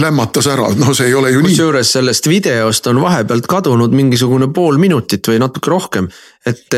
[0.00, 1.54] lämmatas ära, no see ei ole ju nii.
[1.54, 6.08] kusjuures sellest videost on vahepealt kadunud mingisugune pool minutit või natuke rohkem.
[6.46, 6.76] Et,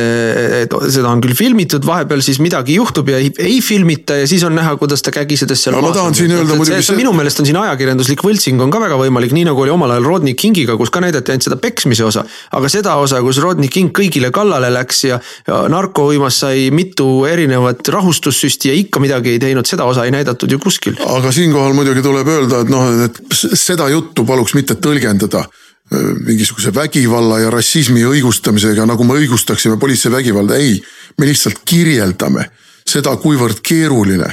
[0.62, 4.44] et seda on küll filmitud, vahepeal siis midagi juhtub ja ei, ei filmita ja siis
[4.48, 5.76] on näha, kuidas ta kägisedes seal.
[5.84, 6.96] ma tahan siin öelda muidugi see.
[6.98, 10.08] minu meelest on siin ajakirjanduslik võltsing on ka väga võimalik, nii nagu oli omal ajal
[10.08, 12.24] Rodney Kingiga, kus ka näidati ainult seda peksmise osa.
[12.56, 17.88] aga seda osa, kus Rodney King kõigile kallale läks ja, ja narkouimas sai mitu erinevat
[17.92, 20.96] rahustussüsti ja ikka midagi ei teinud, seda osa ei näidatud ju kuskil.
[21.04, 25.44] aga siinkohal muidugi tuleb öelda, et noh, et seda juttu paluks mitte tõlgendada
[25.90, 30.82] mingisuguse vägivalla ja rassismi õigustamisega, nagu me õigustaksime politsei vägivalda, ei.
[31.18, 32.50] me lihtsalt kirjeldame
[32.88, 34.28] seda, kuivõrd keeruline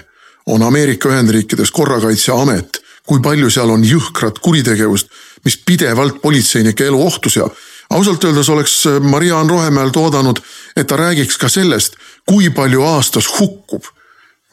[0.52, 5.08] on Ameerika Ühendriikides korrakaitseamet, kui palju seal on jõhkrat kuritegevust,
[5.46, 7.54] mis pidevalt politseinike elu ohtu seab.
[7.90, 10.40] ausalt öeldes oleks äh, Mariann Rohemäelt oodanud,
[10.76, 13.84] et ta räägiks ka sellest, kui palju aastas hukkub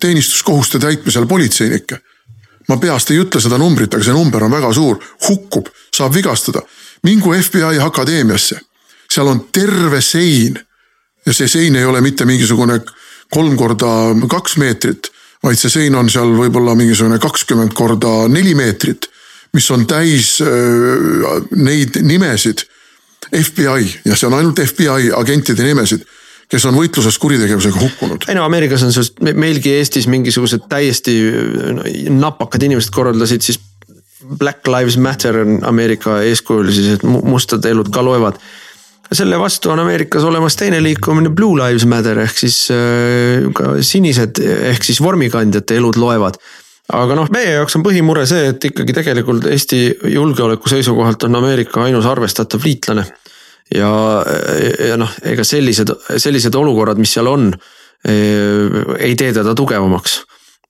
[0.01, 1.99] teenistuskohuste täitmisel politseinikke
[2.69, 6.63] ma peast ei ütle seda numbrit, aga see number on väga suur, hukkub, saab vigastada.
[7.03, 8.61] Mingu FBI akadeemiasse,
[9.11, 10.61] seal on terve sein.
[11.27, 12.81] ja see sein ei ole mitte mingisugune
[13.31, 13.87] kolm korda
[14.29, 15.11] kaks meetrit,
[15.43, 19.07] vaid see sein on seal võib-olla mingisugune kakskümmend korda neli meetrit,
[19.55, 22.67] mis on täis äh, neid nimesid.
[23.33, 26.03] FBI ja see on ainult FBI agentide nimesid
[26.53, 28.27] kes on võitluses kuritegevusega hukkunud.
[28.29, 31.15] ei no Ameerikas on sellest, meilgi Eestis mingisugused täiesti
[32.13, 33.61] napakad inimesed korraldasid siis.
[34.39, 38.39] Black Lives Matter on Ameerika eeskujul siis, et mustade elud ka loevad.
[39.13, 44.41] selle vastu on Ameerikas olemas teine liikumine Blue Lives Matter ehk siis äh, ka sinised
[44.73, 46.39] ehk siis vormikandjate elud loevad
[46.93, 49.83] aga noh, meie jaoks on põhimure see, et ikkagi tegelikult Eesti
[50.15, 53.05] julgeoleku seisukohalt on Ameerika ainus arvestatav liitlane
[53.75, 53.93] ja,
[54.89, 57.51] ja noh, ega sellised, sellised olukorrad, mis seal on,
[58.05, 60.23] ei tee teda tugevamaks.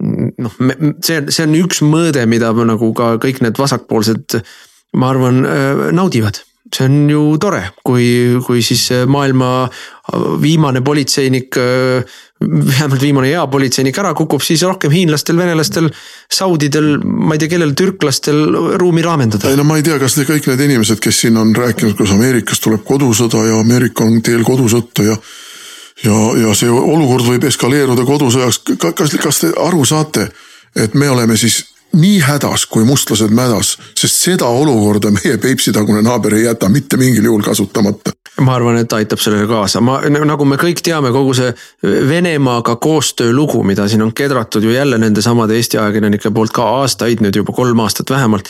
[0.03, 0.57] Noh,
[1.05, 4.41] see, see on üks mõõde, mida nagu ka kõik need vasakpoolsed,
[4.99, 5.45] ma arvan,
[5.97, 8.05] naudivad see on ju tore, kui,
[8.47, 9.67] kui siis maailma
[10.41, 11.59] viimane politseinik
[12.43, 15.89] vähemalt viimane hea politseinik ära kukub, siis rohkem hiinlastel, venelastel,
[16.33, 18.41] saudidel, ma ei tea, kellel, türklastel
[18.81, 19.51] ruumi raamendada.
[19.51, 22.15] ei no ma ei tea, kas te kõik need inimesed, kes siin on rääkinud, kuidas
[22.17, 25.19] Ameerikas tuleb kodusõda ja Ameerika on teel kodusõtta ja
[26.05, 30.29] ja, ja see olukord võib eskaleeruda kodusõjaks, kas, kas te aru saate,
[30.77, 31.63] et me oleme siis
[31.93, 37.25] nii hädas kui mustlased mädas, sest seda olukorda meie Peipsi-tagune naaber ei jäta mitte mingil
[37.25, 38.13] juhul kasutamata.
[38.41, 41.53] ma arvan, et aitab sellele kaasa, ma nagu me kõik teame, kogu see
[42.09, 47.21] Venemaaga koostöö lugu, mida siin on kedratud ju jälle nendesamade Eesti ajakirjanike poolt ka aastaid
[47.21, 48.49] nüüd juba kolm aastat vähemalt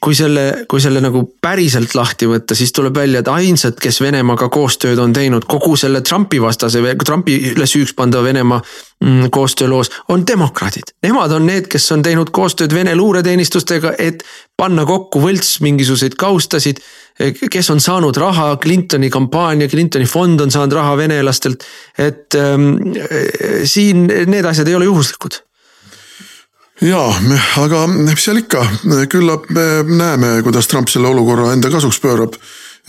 [0.00, 4.46] kui selle, kui selle nagu päriselt lahti võtta, siis tuleb välja, et ainsad, kes Venemaaga
[4.54, 10.94] koostööd on teinud kogu selle Trumpi vastase, Trumpile süüks pandava Venemaa mm, koostööloos, on demokraadid.
[11.02, 14.22] Nemad on need, kes on teinud koostööd Vene luureteenistustega, et
[14.58, 16.80] panna kokku võlts mingisuguseid kaustasid.
[17.50, 21.66] kes on saanud raha, Clintoni kampaania, Clintoni fond on saanud raha venelastelt,
[21.98, 22.70] et ähm,
[23.64, 25.42] siin need asjad ei ole juhuslikud
[26.80, 27.14] jaa,
[27.62, 28.64] aga mis seal ikka,
[29.10, 32.34] küllap me näeme, kuidas Trump selle olukorra enda kasuks pöörab.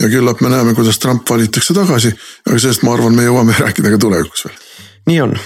[0.00, 2.12] ja küllap me näeme, kuidas Trump valitakse tagasi,
[2.48, 4.56] aga sellest ma arvan, me jõuame rääkida ka tulevikus veel.
[5.06, 5.36] nii on.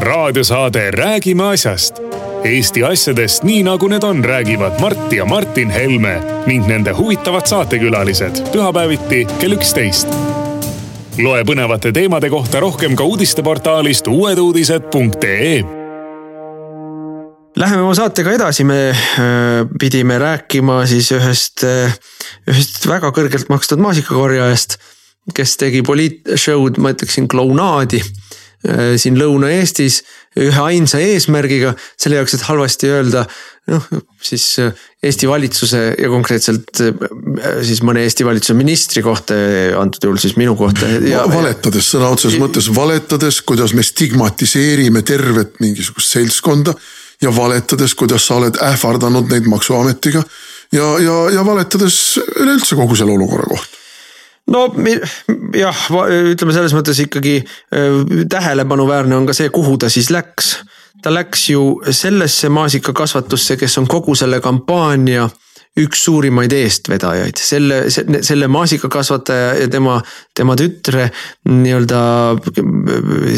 [0.00, 2.00] raadiosaade Räägime asjast.
[2.44, 8.40] Eesti asjadest nii nagu need on, räägivad Mart ja Martin Helme ning nende huvitavad saatekülalised
[8.52, 10.08] pühapäeviti kell üksteist
[11.18, 15.60] loe põnevate teemade kohta rohkem ka uudisteportaalist uueduudised.ee.
[17.58, 21.90] Läheme oma saatega edasi, me äh, pidime rääkima siis ühest, äh,
[22.48, 24.78] ühest väga kõrgelt makstud maasikakorjajast,
[25.34, 28.00] kes tegi poliitshow'd, ma ütleksin klounaadi
[29.00, 30.02] siin Lõuna-Eestis
[30.38, 33.24] ühe ainsa eesmärgiga, selle jaoks, et halvasti öelda
[33.70, 33.86] noh,
[34.22, 34.70] siis äh,
[35.02, 36.94] Eesti valitsuse ja konkreetselt äh,
[37.66, 39.36] siis mõne Eesti valitsuse ministri kohta,
[39.80, 40.88] antud juhul siis minu kohta
[41.30, 46.74] valetades sõna otseses mõttes, valetades, kuidas me stigmatiseerime tervet mingisugust seltskonda
[47.22, 50.22] ja valetades, kuidas sa oled ähvardanud neid maksuametiga
[50.72, 52.00] ja, ja, ja valetades
[52.36, 53.69] üleüldse kogu selle olukorra kohta
[54.50, 54.66] no
[55.56, 55.84] jah,
[56.32, 60.58] ütleme selles mõttes ikkagi äh, tähelepanuväärne on ka see, kuhu ta siis läks.
[61.00, 61.62] Ta läks ju
[61.96, 65.30] sellesse maasikakasvatusse, kes on kogu selle kampaania
[65.78, 67.84] üks suurimaid eestvedajaid, selle,
[68.26, 70.00] selle maasikakasvataja ja tema,
[70.36, 71.06] tema tütre
[71.48, 72.00] nii-öelda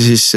[0.00, 0.30] siis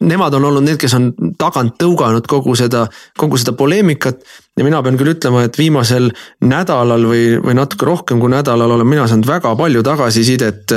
[0.00, 2.86] nemad on olnud need, kes on tagant tõuganud kogu seda,
[3.18, 4.20] kogu seda poleemikat.
[4.56, 6.10] ja mina pean küll ütlema, et viimasel
[6.44, 10.74] nädalal või, või natuke rohkem kui nädalal olen mina saanud väga palju tagasisidet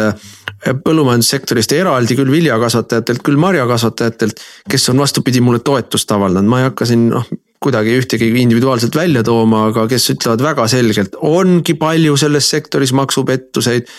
[0.84, 6.88] põllumajandussektorist eraldi küll viljakasvatajatelt, küll marjakasvatajatelt, kes on vastupidi mulle toetust avaldanud, ma ei hakka
[6.90, 7.28] siin noh
[7.60, 13.92] kuidagi ühtegi individuaalselt välja tooma, aga kes ütlevad väga selgelt, ongi palju selles sektoris maksupettuseid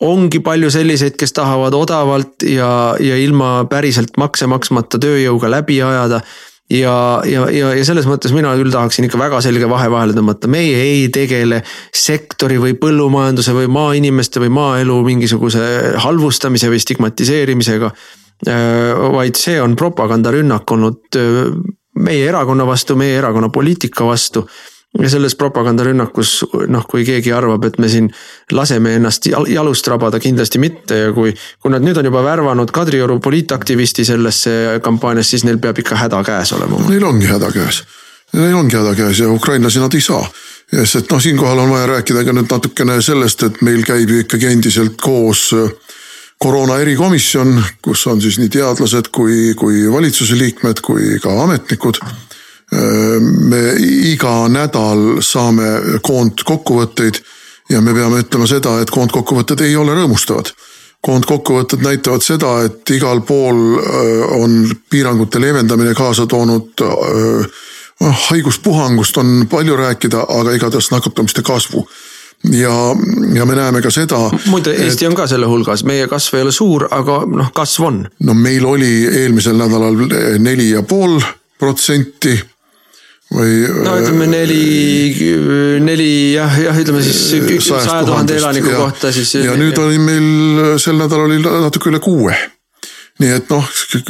[0.00, 6.22] ongi palju selliseid, kes tahavad odavalt ja, ja ilma päriselt makse maksmata tööjõuga läbi ajada.
[6.70, 6.94] Ja,
[7.26, 10.76] ja, ja, ja selles mõttes mina küll tahaksin ikka väga selge vahe vahele tõmmata, meie
[10.78, 15.64] ei tegele sektori või põllumajanduse või maainimeste või maaelu mingisuguse
[16.04, 17.90] halvustamise või stigmatiseerimisega.
[19.16, 21.18] Vaid see on propagandarünnak olnud
[22.00, 24.46] meie erakonna vastu, meie erakonna poliitika vastu
[24.98, 26.32] ja selles propagandarünnakus
[26.68, 28.08] noh, kui keegi arvab, et me siin
[28.52, 31.34] laseme ennast jalust rabada, kindlasti mitte ja kui.
[31.62, 36.22] kui nad nüüd on juba värvanud Kadrioru poliitaktivisti sellesse kampaaniasse, siis neil peab ikka häda
[36.26, 36.80] käes olema.
[36.88, 37.84] Neil ongi häda käes,
[38.32, 40.24] neil ongi häda käes ja ukrainlasi nad ei saa.
[40.84, 44.46] sest noh, siinkohal on vaja rääkida ka nüüd natukene sellest, et meil käib ju ikkagi
[44.46, 45.70] endiselt koos äh,
[46.38, 51.98] koroona erikomisjon, kus on siis nii teadlased kui, kui valitsuse liikmed kui ka ametnikud
[52.70, 53.60] me
[54.12, 57.18] iga nädal saame koondkokkuvõtteid
[57.70, 60.52] ja me peame ütlema seda, et koondkokkuvõtted ei ole rõõmustavad.
[61.00, 63.80] koondkokkuvõtted näitavad seda, et igal pool
[64.36, 66.82] on piirangute leevendamine kaasa toonud
[68.00, 71.86] noh, haiguspuhangust on palju rääkida, aga igatahes nakatumiste kasvu
[72.44, 72.96] ja,
[73.34, 74.30] ja me näeme ka seda.
[74.46, 77.84] muide, Eesti et, on ka selle hulgas, meie kasv ei ole suur, aga noh, kasv
[77.88, 78.00] on.
[78.20, 80.00] no meil oli eelmisel nädalal
[80.38, 81.20] neli ja pool
[81.58, 82.38] protsenti
[83.34, 83.58] või.
[83.84, 84.62] no ütleme neli,
[85.84, 87.20] neli jah, jah, ütleme siis
[87.66, 89.34] saja tuhande elaniku ja, kohta siis.
[89.44, 92.34] ja nüüd oli meil sel nädalal oli natuke üle kuue.
[93.20, 93.66] nii et noh,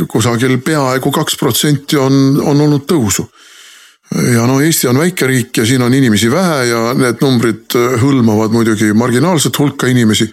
[0.08, 3.26] kusagil peaaegu kaks protsenti on, on olnud tõusu.
[4.34, 8.54] ja no Eesti on väike riik ja siin on inimesi vähe ja need numbrid hõlmavad
[8.54, 10.30] muidugi marginaalset hulka inimesi.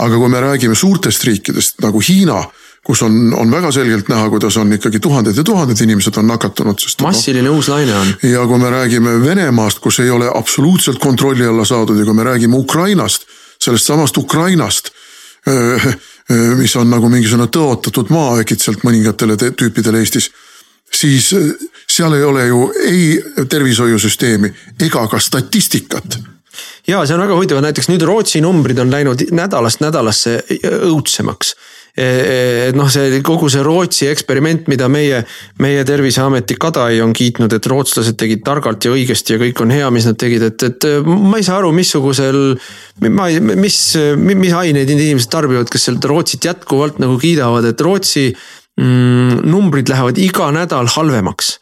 [0.00, 2.40] aga kui me räägime suurtest riikidest nagu Hiina
[2.86, 6.78] kus on, on väga selgelt näha, kuidas on ikkagi tuhanded ja tuhanded inimesed on nakatunud,
[6.80, 7.02] sest.
[7.04, 8.14] massiline no, uus laine on.
[8.22, 12.24] ja kui me räägime Venemaast, kus ei ole absoluutselt kontrolli alla saadud ja kui me
[12.24, 13.28] räägime Ukrainast,
[13.60, 14.90] sellest samast Ukrainast
[16.60, 20.30] mis on nagu mingisugune tõotatud maa äkitselt mõningatele tüüpidele Eestis,
[20.92, 21.30] siis
[21.90, 24.52] seal ei ole ju ei tervishoiusüsteemi
[24.86, 26.20] ega ka statistikat
[26.86, 30.40] ja see on väga huvitav, näiteks nüüd Rootsi numbrid on läinud nädalast nädalasse
[30.90, 31.54] õudsemaks
[31.96, 35.22] et noh, see kogu see Rootsi eksperiment, mida meie,
[35.62, 39.88] meie terviseameti Kadai on kiitnud, et rootslased tegid targalt ja õigesti ja kõik on hea,
[39.94, 42.40] mis nad tegid, et, et ma ei saa aru, missugusel.
[43.08, 43.80] ma ei, mis,
[44.20, 49.90] mis aineid need inimesed tarbivad, kes sealt Rootsit jätkuvalt nagu kiidavad, et Rootsi mm, numbrid
[49.90, 51.56] lähevad iga nädal halvemaks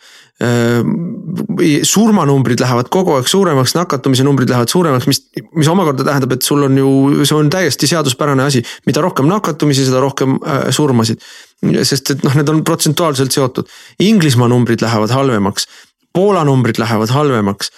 [1.88, 5.18] surmanumbrid lähevad kogu aeg suuremaks, nakatumise numbrid lähevad suuremaks, mis,
[5.58, 6.92] mis omakorda tähendab, et sul on ju,
[7.26, 8.62] see on täiesti seaduspärane asi.
[8.86, 11.24] mida rohkem nakatumisi, seda rohkem äh, surmasid.
[11.82, 13.66] sest et noh, need on protsentuaalselt seotud.
[13.98, 15.66] Inglismaa numbrid lähevad halvemaks,
[16.14, 17.70] Poola numbrid lähevad halvemaks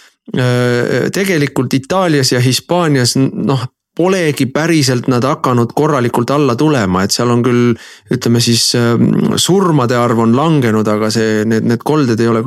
[1.12, 3.64] tegelikult Itaalias ja Hispaanias noh,
[4.00, 7.74] polegi päriselt nad hakanud korralikult alla tulema, et seal on küll
[8.14, 12.44] ütleme siis ähm, surmade arv on langenud, aga see, need, need kolded ei ole.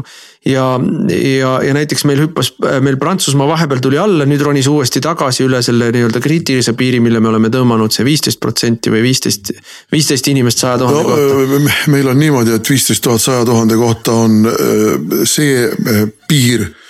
[0.50, 0.66] ja,
[1.14, 5.62] ja, ja näiteks meil hüppas, meil Prantsusmaa vahepeal tuli alla, nüüd ronis uuesti tagasi üle
[5.64, 9.54] selle nii-öelda kriitilise piiri, mille me oleme tõmmanud, see viisteist protsenti või viisteist,
[9.94, 11.92] viisteist inimest saja tuhande no, kohta.
[11.94, 16.83] meil on niimoodi, et viisteist tuhat saja tuhande kohta on äh, see äh, piir Äh,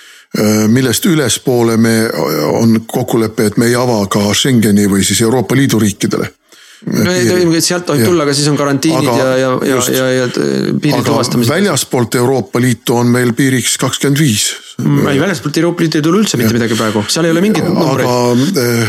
[0.68, 2.08] millest ülespoole me,
[2.50, 6.26] on kokkulepe, et me ei ava ka Schengeni või siis Euroopa Liidu riikidele
[6.84, 10.26] no ei, sealt tohib tulla, aga siis on karantiinid aga ja, ja, ja, ja,
[10.82, 11.52] piiri tuvastamised.
[11.52, 14.48] väljaspoolt Euroopa Liitu on meil piiriks kakskümmend viis.
[14.82, 16.58] Ei, väljaspoolt Euroopa Liitu ei tule üldse mitte ja.
[16.58, 18.08] midagi praegu, seal ei ole mingeid numbreid.
[18.08, 18.88] aga eh,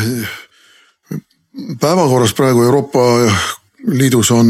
[1.82, 3.06] päevakorras praegu Euroopa
[3.96, 4.50] Liidus on,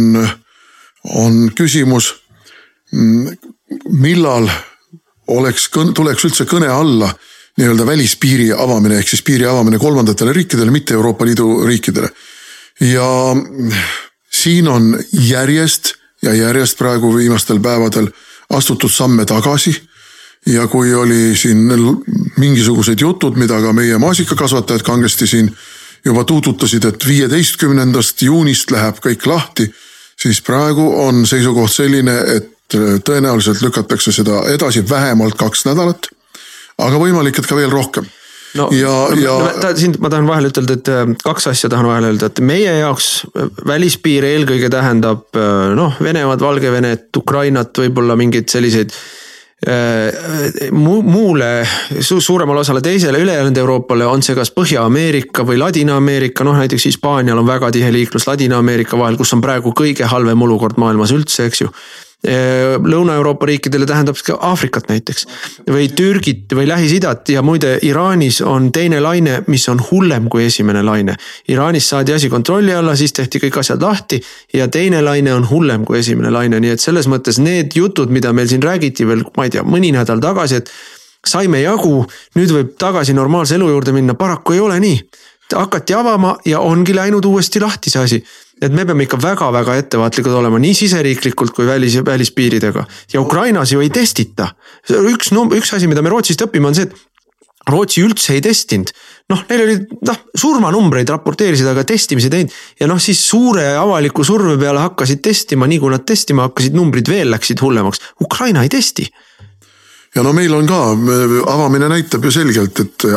[1.21, 2.13] on küsimus,
[2.93, 3.35] mm,
[4.01, 4.49] millal
[5.27, 7.09] oleks, tuleks üldse kõne alla
[7.57, 12.09] nii-öelda välispiiri avamine ehk siis piiri avamine kolmandatele riikidele, mitte Euroopa Liidu riikidele.
[12.79, 13.35] ja
[14.31, 18.09] siin on järjest ja järjest praegu viimastel päevadel
[18.49, 19.81] astutud samme tagasi.
[20.45, 21.57] ja kui oli siin
[22.37, 25.57] mingisugused jutud, mida ka meie maasikakasvatajad kangesti siin
[26.05, 29.65] juba tuututasid, et viieteistkümnendast juunist läheb kõik lahti,
[30.21, 36.09] siis praegu on seisukoht selline, et tõenäoliselt lükatakse seda edasi vähemalt kaks nädalat.
[36.77, 38.07] aga võimalik, et ka veel rohkem
[38.55, 39.49] no, ja no, ja no,.
[39.61, 42.77] ta siin, ma tahan vahele ütelda, et äh, kaks asja tahan vahele öelda, et meie
[42.79, 48.95] jaoks äh, välispiir eelkõige tähendab äh, noh, Venemaad, Valgevenet, Ukrainat, võib-olla mingeid selliseid
[50.75, 51.47] mu, muule
[52.03, 57.39] su, suuremale osale teisele ülejäänud Euroopale on see kas Põhja-Ameerika või Ladina-Ameerika, noh näiteks Hispaanial
[57.39, 61.63] on väga tihe liiklus Ladina-Ameerika vahel, kus on praegu kõige halvem olukord maailmas üldse, eks
[61.63, 65.27] ju Äh, Lõuna-Euroopa riikidele tähendab ka Aafrikat näiteks
[65.69, 70.83] või Türgit või Lähis-Idat ja muide Iraanis on teine laine, mis on hullem kui esimene
[70.83, 71.15] laine.
[71.51, 74.21] Iraanis saadi asi kontrolli alla, siis tehti kõik asjad lahti
[74.53, 78.33] ja teine laine on hullem kui esimene laine, nii et selles mõttes need jutud, mida
[78.33, 80.73] meil siin räägiti veel, ma ei tea, mõni nädal tagasi, et
[81.25, 82.03] saime jagu,
[82.35, 84.99] nüüd võib tagasi normaalse elu juurde minna, paraku ei ole nii
[85.53, 88.17] hakati avama ja ongi läinud uuesti lahti see asi.
[88.61, 93.81] Et me peame ikka väga-väga ettevaatlikud olema nii siseriiklikult kui välis, välispiiridega ja Ukrainas ju
[93.83, 94.53] ei testita.
[94.89, 96.95] üks, üks asi, mida me Rootsist õpime, on see, et
[97.69, 98.91] Rootsi üldse ei testinud,
[99.33, 104.53] noh, neil olid noh, surmanumbreid raporteerisid, aga testimise teinud ja noh, siis suure avaliku surve
[104.61, 108.03] peale hakkasid testima, nii kui nad testima hakkasid, numbrid veel läksid hullemaks.
[108.21, 109.09] Ukraina ei testi
[110.15, 110.81] ja no meil on ka,
[111.51, 113.07] avamine näitab ju selgelt, et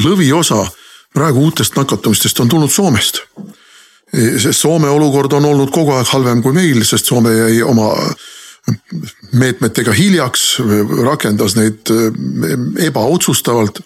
[0.00, 0.64] lõviosa
[1.14, 3.22] praegu uutest nakatumistest on tulnud Soomest.
[4.12, 7.92] Sest Soome olukord on olnud kogu aeg halvem kui meil, sest Soome jäi oma
[9.32, 10.58] meetmetega hiljaks,
[11.04, 13.80] rakendas neid eh, ebaotsustavalt.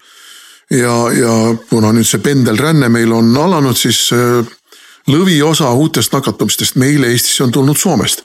[0.69, 1.33] ja, ja
[1.69, 4.41] kuna nüüd see pendelränne meil on alanud, siis eh,
[5.11, 8.23] lõviosa uutest nakatumistest meile Eestisse on tulnud Soomest.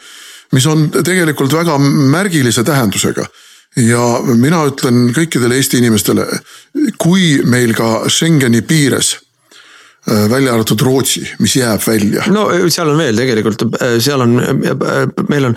[0.53, 3.27] mis on tegelikult väga märgilise tähendusega
[3.77, 6.27] ja mina ütlen kõikidele Eesti inimestele,
[6.99, 9.15] kui meil ka Schengeni piires
[10.07, 12.23] välja arvatud Rootsi, mis jääb välja.
[12.33, 14.39] no äh, seal on veel tegelikult, äh, seal on,
[15.29, 15.57] meil on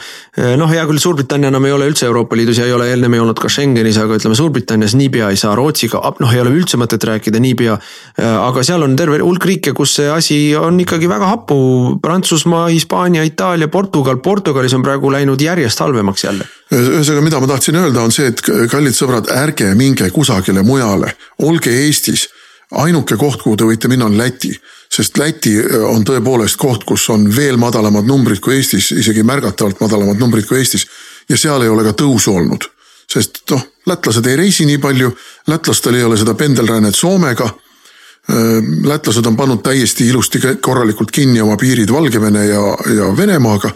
[0.59, 3.21] noh, hea küll, Suurbritannia enam ei ole üldse Euroopa Liidus ja ei ole ennem ei
[3.23, 7.07] olnud ka Schengenis, aga ütleme Suurbritannias niipea ei saa, Rootsiga, noh, ei ole üldse mõtet
[7.07, 7.77] rääkida niipea.
[8.19, 11.57] aga seal on terve hulk riike, kus see asi on ikkagi väga hapu,
[12.03, 16.51] Prantsusmaa, Hispaania, Itaalia, Portugal, Portugalis on praegu läinud järjest halvemaks jälle.
[16.73, 21.71] ühesõnaga, mida ma tahtsin öelda, on see, et kallid sõbrad, ärge minge kusagile mujale, olge
[21.85, 22.27] Eestis
[22.73, 24.53] ainuke koht, kuhu te võite minna, on Läti.
[24.89, 29.81] sest Läti äh, on tõepoolest koht, kus on veel madalamad numbrid kui Eestis, isegi märgatavalt
[29.81, 30.87] madalamad numbrid kui Eestis.
[31.29, 32.69] ja seal ei ole ka tõusu olnud.
[33.09, 35.11] sest noh, lätlased ei reisi nii palju,
[35.47, 37.45] lätlastel ei ole seda pendelrännet Soomega.
[37.45, 42.61] Äh, lätlased on pannud täiesti ilusti korralikult kinni oma piirid Valgevene ja,
[42.95, 43.71] ja Venemaaga.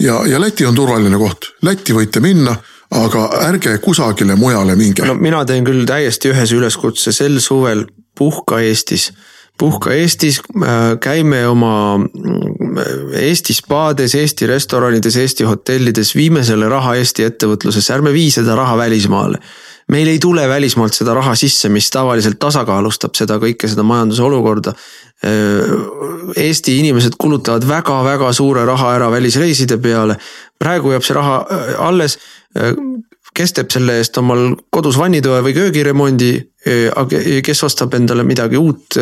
[0.00, 2.56] ja, ja Läti on turvaline koht, Lätti võite minna
[2.92, 5.04] aga ärge kusagile mujale minge.
[5.06, 7.86] no mina teen küll täiesti ühese üleskutse sel suvel
[8.22, 9.10] puhka Eestis
[9.62, 16.96] puhka Eestis, äh, käime oma äh, Eesti spaades, Eesti restoranides, Eesti hotellides, viime selle raha
[16.98, 19.38] Eesti ettevõtlusesse, ärme vii seda raha välismaale.
[19.92, 24.72] meil ei tule välismaalt seda raha sisse, mis tavaliselt tasakaalustab seda kõike, seda majanduse olukorda.
[25.26, 30.16] Äh, Eesti inimesed kulutavad väga-väga suure raha ära välisreiside peale.
[30.58, 31.38] praegu jääb see raha
[31.78, 32.18] alles
[33.36, 36.32] kes teeb selle eest omal kodus vannitoa või köögiremondi,
[37.44, 38.98] kes ostab endale midagi uut,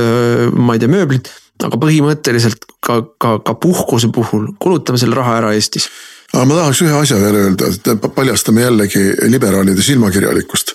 [0.56, 1.32] ma ei tea, mööblit.
[1.60, 5.90] aga põhimõtteliselt ka, ka, ka puhkuse puhul kulutame selle raha ära Eestis.
[6.32, 7.68] aga ma tahaks ühe asja veel öelda,
[8.14, 10.74] paljastame jällegi liberaalide silmakirjalikkust.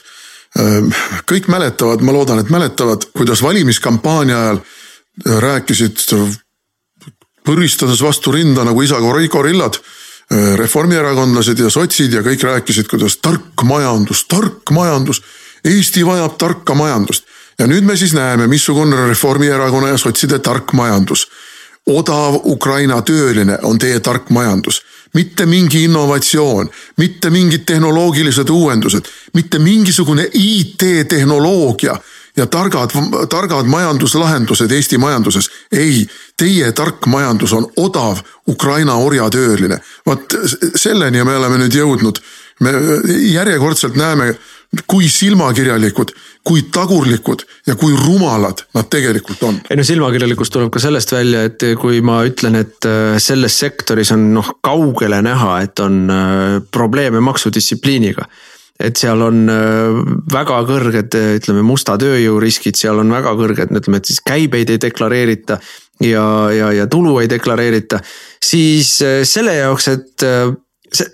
[1.32, 4.60] kõik mäletavad, ma loodan, et mäletavad, kuidas valimiskampaania ajal
[5.26, 6.03] rääkisid
[7.45, 9.80] põristades vastu rinda nagu isa gorillad
[10.32, 15.21] reformierakondlased ja sotsid ja kõik rääkisid, kuidas tark majandus, tark majandus.
[15.65, 17.26] Eesti vajab tarka majandust
[17.59, 21.28] ja nüüd me siis näeme, missugune on Reformierakonna ja sotside tark majandus.
[21.86, 24.82] odav Ukraina tööline on teie tark majandus,
[25.13, 31.95] mitte mingi innovatsioon, mitte mingid tehnoloogilised uuendused, mitte mingisugune IT-tehnoloogia
[32.38, 32.89] ja targad,
[33.29, 35.49] targad majanduslahendused Eesti majanduses.
[35.71, 36.07] ei,
[36.38, 38.17] teie tark majandus on odav
[38.47, 39.79] Ukraina orjatööline.
[40.05, 40.33] vot
[40.75, 42.19] selleni me oleme nüüd jõudnud.
[42.59, 42.71] me
[43.31, 44.36] järjekordselt näeme,
[44.88, 46.11] kui silmakirjalikud,
[46.43, 49.59] kui tagurlikud ja kui rumalad nad tegelikult on.
[49.69, 54.11] ei no silmakirjalikkus tuleb ka sellest välja, et kui ma ütlen, et äh, selles sektoris
[54.11, 58.27] on noh kaugele näha, et on äh, probleeme maksudistsipliiniga
[58.80, 59.99] et seal on äh,
[60.32, 64.82] väga kõrged, ütleme musta tööjõu riskid, seal on väga kõrged, ütleme, et siis käibeid ei
[64.82, 65.59] deklareerita
[66.03, 68.01] ja, ja, ja tulu ei deklareerita.
[68.43, 70.51] siis äh, selle jaoks, et äh,
[70.91, 71.07] see,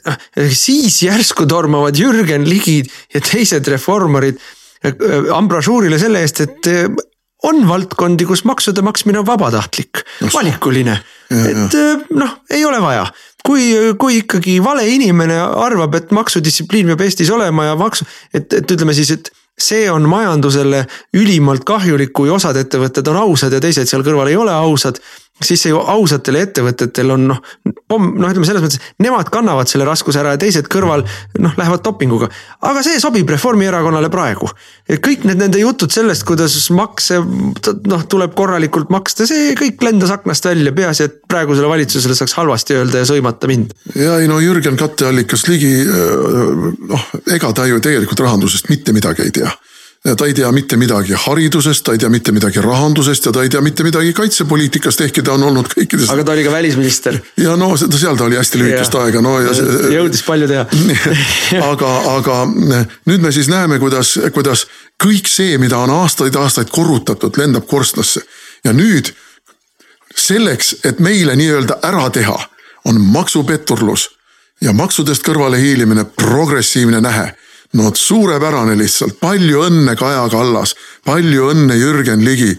[0.57, 4.41] siis järsku tormavad Jürgen Ligid ja teised reformarid
[5.29, 6.67] ambrasuurile selle eest, et
[7.43, 10.99] on valdkondi, kus maksude maksmine on vabatahtlik, valikuline.
[11.31, 11.77] et
[12.13, 13.05] noh, ei ole vaja,
[13.45, 18.75] kui, kui ikkagi vale inimene arvab, et maksudistsipliin peab Eestis olema ja maksu, et, et
[18.75, 19.31] ütleme siis, et
[19.61, 20.85] see on majandusele
[21.17, 25.01] ülimalt kahjulik, kui osad ettevõtted on ausad ja teised seal kõrval ei ole ausad.
[25.45, 27.39] Siis see ju ausatel ettevõtetel on noh,
[27.89, 31.03] pomm, noh, ütleme selles mõttes, nemad kannavad selle raskuse ära ja teised kõrval
[31.41, 32.29] noh, lähevad dopinguga.
[32.67, 34.49] aga see sobib Reformierakonnale praegu.
[34.91, 40.45] kõik need nende jutud sellest, kuidas makse noh, tuleb korralikult maksta, see kõik lendas aknast
[40.45, 43.75] välja, peaasi, et praegusele valitsusele saaks halvasti öelda ja sõimata mind.
[43.95, 45.73] ja ei no Jürgen katteallikas Ligi,
[46.91, 49.51] noh ega ta ju tegelikult rahandusest mitte midagi ei tea
[50.01, 53.49] ta ei tea mitte midagi haridusest, ta ei tea mitte midagi rahandusest ja ta ei
[53.53, 56.09] tea mitte midagi kaitsepoliitikast, ehkki ta on olnud kõikides.
[56.09, 57.19] aga ta oli ka välisminister.
[57.37, 59.91] ja no seal ta oli hästi lühikest aega, no ja see....
[59.93, 60.65] jõudis palju teha
[61.71, 64.65] aga, aga nüüd me siis näeme, kuidas, kuidas
[65.01, 68.25] kõik see, mida on aastaid-aastaid korrutatud, lendab korstnasse
[68.65, 69.13] ja nüüd
[70.17, 72.39] selleks, et meile nii-öelda ära teha,
[72.89, 74.09] on maksupetturlus
[74.61, 77.29] ja maksudest kõrvalehiilimine progressiivne nähe
[77.73, 82.51] no vot suurepärane lihtsalt, palju õnne, Kaja Kallas, palju õnne, Jürgen Ligi,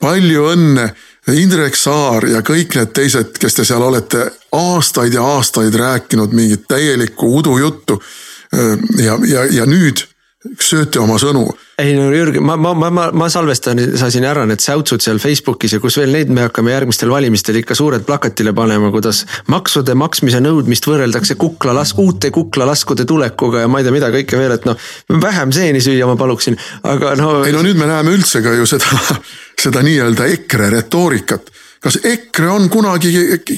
[0.00, 0.88] palju õnne,
[1.32, 6.66] Indrek Saar ja kõik need teised, kes te seal olete aastaid ja aastaid rääkinud mingit
[6.68, 8.02] täielikku udujuttu.
[8.98, 10.04] ja, ja, ja nüüd
[10.60, 11.44] sööte oma sõnu.
[11.80, 15.80] ei no Jürgen, ma, ma, ma, ma, ma salvestasin ära need säutsud seal Facebookis ja
[15.82, 20.86] kus veel neid me hakkame järgmistel valimistel ikka suurelt plakatile panema, kuidas maksude maksmise nõudmist
[20.86, 24.78] võrreldakse kuklalask, uute kuklalaskude tulekuga ja ma ei tea, mida kõike veel, et noh.
[25.22, 26.58] vähem seeni süüa ma paluksin,
[26.92, 27.38] aga no.
[27.48, 29.18] ei no nüüd me näeme üldse ka ju seda,
[29.66, 31.50] seda nii-öelda EKRE retoorikat
[31.84, 33.10] kas EKRE on kunagi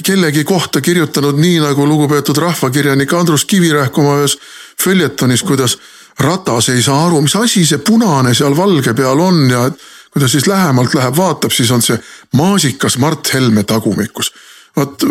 [0.03, 4.35] kellegi kohta kirjutanud nii nagu lugupeetud rahvakirjanik Andrus Kivirähk oma ühes
[4.83, 5.77] följetonis, kuidas
[6.19, 9.67] ratas ei saa aru, mis asi see punane seal valge peal on ja
[10.11, 11.97] kui ta siis lähemalt läheb, vaatab, siis on see
[12.37, 14.31] maasikas Mart Helme tagumikus
[14.77, 15.03] vot.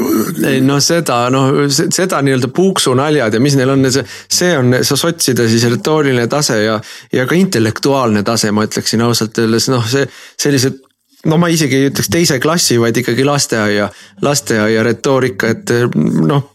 [0.47, 4.07] ei no seda, noh seda nii-öelda puuksunaljad ja mis neil on, see,
[4.39, 6.81] see on see sotside siis retooriline tase ja,
[7.13, 10.07] ja ka intellektuaalne tase, ma ütleksin ausalt öeldes, noh, see
[10.43, 10.83] sellised
[11.27, 13.89] no ma isegi ei ütleks teise klassi, vaid ikkagi lasteaia,
[14.23, 15.75] lasteaia retoorika, et
[16.27, 16.53] noh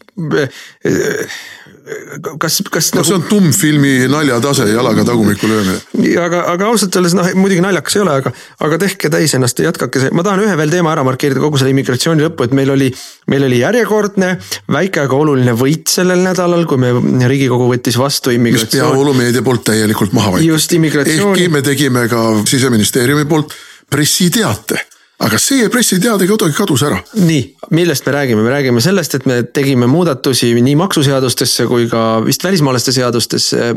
[2.38, 3.08] kas, kas no nagu...
[3.08, 5.78] see on tummfilmi naljatase, jalaga tagumikku löömine.
[6.22, 8.32] aga, aga ausalt öeldes noh, muidugi naljakas ei ole, aga,
[8.66, 11.60] aga tehke täis ennast ja jätkake see, ma tahan ühe veel teema ära markeerida kogu
[11.60, 12.92] selle immigratsiooni lõppu, et meil oli,
[13.32, 14.30] meil oli järjekordne
[14.78, 16.94] väike, aga oluline võit sellel nädalal, kui me,
[17.32, 18.78] riigikogu võttis vastu immigratsiooni.
[18.78, 21.34] mis peavoolumeedia poolt täielikult maha immigratsiooni.
[21.34, 23.58] ehkki me tegime ka siseministeeriumi poolt
[23.90, 24.91] pressiteate
[25.22, 26.98] aga see pressiteade kuidagi kadus ära.
[27.14, 27.42] nii,
[27.76, 32.44] millest me räägime, me räägime sellest, et me tegime muudatusi nii maksuseadustesse kui ka vist
[32.44, 33.72] välismaalaste seadustesse.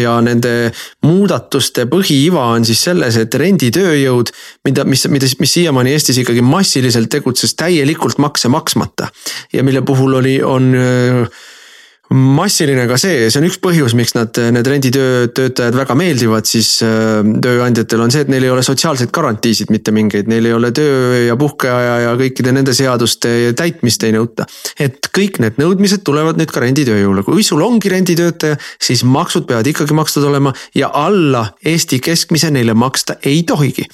[0.00, 0.72] ja nende
[1.04, 4.32] muudatuste põhiiva on siis selles, et renditööjõud,
[4.68, 9.10] mida, mis, mida, mis siiamaani Eestis ikkagi massiliselt tegutses täielikult makse maksmata
[9.52, 10.72] ja mille puhul oli, on
[12.12, 16.76] massiline ka see, see on üks põhjus, miks nad, need renditöö, töötajad väga meeldivad siis
[16.84, 20.70] äh, tööandjatel on see, et neil ei ole sotsiaalseid garantiisid mitte mingeid, neil ei ole
[20.76, 24.44] töö ja puhkeaja ja kõikide nende seaduste täitmist ei nõuta.
[24.78, 29.66] et kõik need nõudmised tulevad nüüd ka renditööjõule, kui sul ongi renditöötaja, siis maksud peavad
[29.72, 33.88] ikkagi makstud olema ja alla Eesti keskmise neile maksta ei tohigi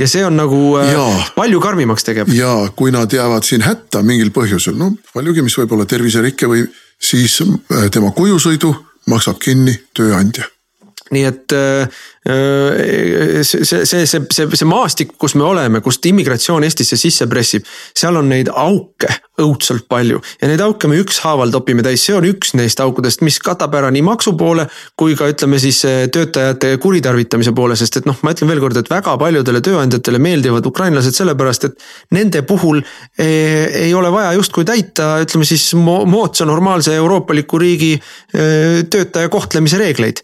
[0.00, 1.06] ja see on nagu äh, ja,
[1.36, 2.30] palju karmimaks tegev.
[2.34, 6.64] ja kui nad jäävad siin hätta mingil põhjusel, no paljugi, mis võib olla terviserikke või
[7.02, 8.74] siis äh, tema kojusõidu
[9.10, 10.44] maksab kinni tööandja
[11.10, 11.88] nii et äh,
[12.28, 17.66] äh, see, see, see, see, see, maastik, kus me oleme, kust immigratsioon Eestisse sisse pressib,
[17.96, 20.20] seal on neid auke õudselt palju.
[20.38, 23.90] Ja neid auke me ükshaaval topime täis, see on üks neist aukudest, mis katab ära
[23.90, 24.68] nii maksu poole
[25.00, 28.92] kui ka ütleme siis äh, töötajate kuritarvitamise poole, sest et noh, ma ütlen veelkord, et
[28.92, 32.84] väga paljudele tööandjatele meeldivad ukrainlased sellepärast, et nende puhul
[33.18, 37.96] ei, ei ole vaja justkui täita, ütleme siis moodsa normaalse euroopaliku riigi
[38.30, 40.22] töötaja kohtlemise reegleid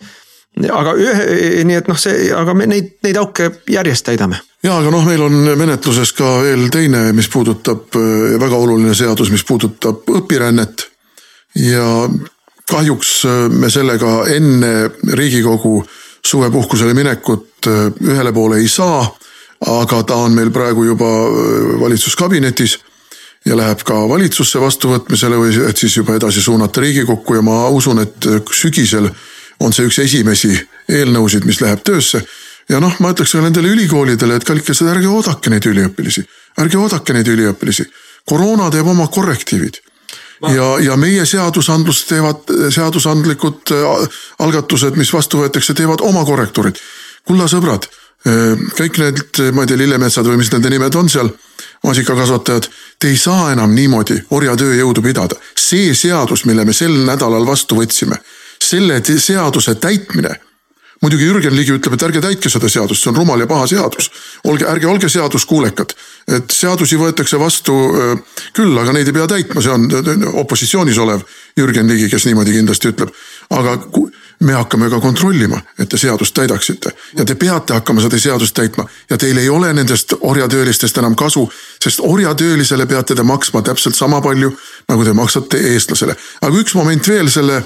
[0.64, 4.40] aga ühe, nii et noh, see, aga me neid, neid auke järjest täidame.
[4.64, 9.30] ja aga noh, meil on menetluses ka veel teine, mis puudutab äh, väga oluline seadus,
[9.30, 10.88] mis puudutab õpirännet.
[11.66, 12.09] ja
[12.70, 15.82] kahjuks äh, me sellega enne riigikogu
[16.26, 17.68] suvepuhkusele minekut
[18.02, 19.04] ühele poole ei saa.
[19.61, 21.07] aga ta on meil praegu juba
[21.80, 22.78] valitsuskabinetis
[23.46, 28.02] ja läheb ka valitsusse vastuvõtmisele või et siis juba edasi suunata riigikokku ja ma usun,
[28.02, 29.09] et sügisel
[29.61, 30.52] on see üks esimesi
[30.88, 32.22] eelnõusid, mis läheb töösse.
[32.68, 36.24] ja noh, ma ütleks ka nendele ülikoolidele, et kallikesed, ärge oodake neid üliõpilasi,
[36.62, 37.86] ärge oodake neid üliõpilasi.
[38.26, 39.80] koroona teeb oma korrektiivid
[40.40, 40.52] ma...
[40.52, 46.80] ja, ja meie seadusandlust teevad, seadusandlikud äh, algatused, mis vastu võetakse, teevad oma korrektuurid.
[47.26, 47.88] kulla sõbrad,
[48.26, 51.30] äh, kõik need, ma ei tea, lillemetsad või mis nende nimed on seal,
[51.86, 55.36] maasikakasvatajad, te ei saa enam niimoodi orjatööjõudu pidada.
[55.54, 58.18] see seadus, mille me sel nädalal vastu võtsime
[58.62, 60.34] selle seaduse täitmine
[61.02, 64.11] muidugi Jürgen Ligi ütleb, et ärge täitke seda seadust, see on rumal ja paha seadus.
[64.44, 65.92] olge, ärge olge seaduskuulekad,
[66.38, 67.74] et seadusi võetakse vastu
[68.57, 71.24] küll, aga neid ei pea täitma, see on opositsioonis olev
[71.59, 73.12] Jürgen Ligi, kes niimoodi kindlasti ütleb.
[73.50, 73.78] aga
[74.40, 78.84] me hakkame ka kontrollima, et te seadust täidaksite ja te peate hakkama seda seadust täitma
[79.11, 81.46] ja teil ei ole nendest orjatöölistest enam kasu,
[81.82, 84.52] sest orjatöölisele peate te maksma täpselt sama palju,
[84.88, 86.16] nagu te maksate eestlasele.
[86.40, 87.62] aga üks moment veel selle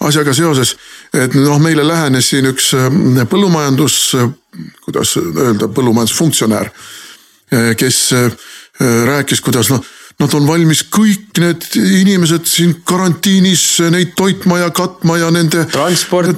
[0.00, 0.74] asjaga seoses,
[1.14, 2.88] et noh, meile lähenes siin üks äh,
[3.30, 4.30] põllumajandus, äh,
[4.84, 6.70] kuidas öelda, põllumajandusfunktsionäär,
[7.54, 8.00] äh, kes
[8.80, 9.82] rääkis, kuidas noh,
[10.18, 13.62] nad on valmis kõik need inimesed siin karantiinis
[13.94, 15.62] neid toitma ja katma ja nende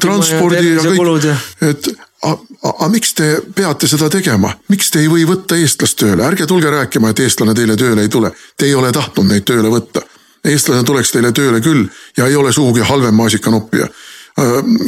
[0.01, 1.31] transpordi ja kõik,
[1.65, 1.89] et
[2.27, 6.73] aga miks te peate seda tegema, miks te ei või võtta eestlast tööle, ärge tulge
[6.73, 8.33] rääkima, et eestlane teile tööle ei tule.
[8.57, 10.05] Te ei ole tahtnud neid tööle võtta
[10.45, 13.89] eestlane tuleks teile tööle küll ja ei ole sugugi halvem maasikanoppija.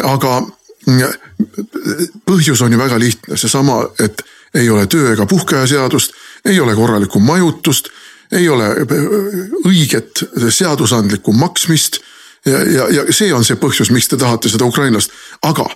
[0.04, 0.42] aga
[2.28, 4.22] põhjus on ju väga lihtne, seesama, et
[4.54, 6.12] ei ole töö ega puhkeaja seadust,
[6.44, 7.88] ei ole korralikku majutust,
[8.32, 8.68] ei ole
[9.66, 12.00] õiget seadusandlikku maksmist.
[12.46, 15.66] ja, ja, ja see on see põhjus, miks te tahate seda ukrainlast, aga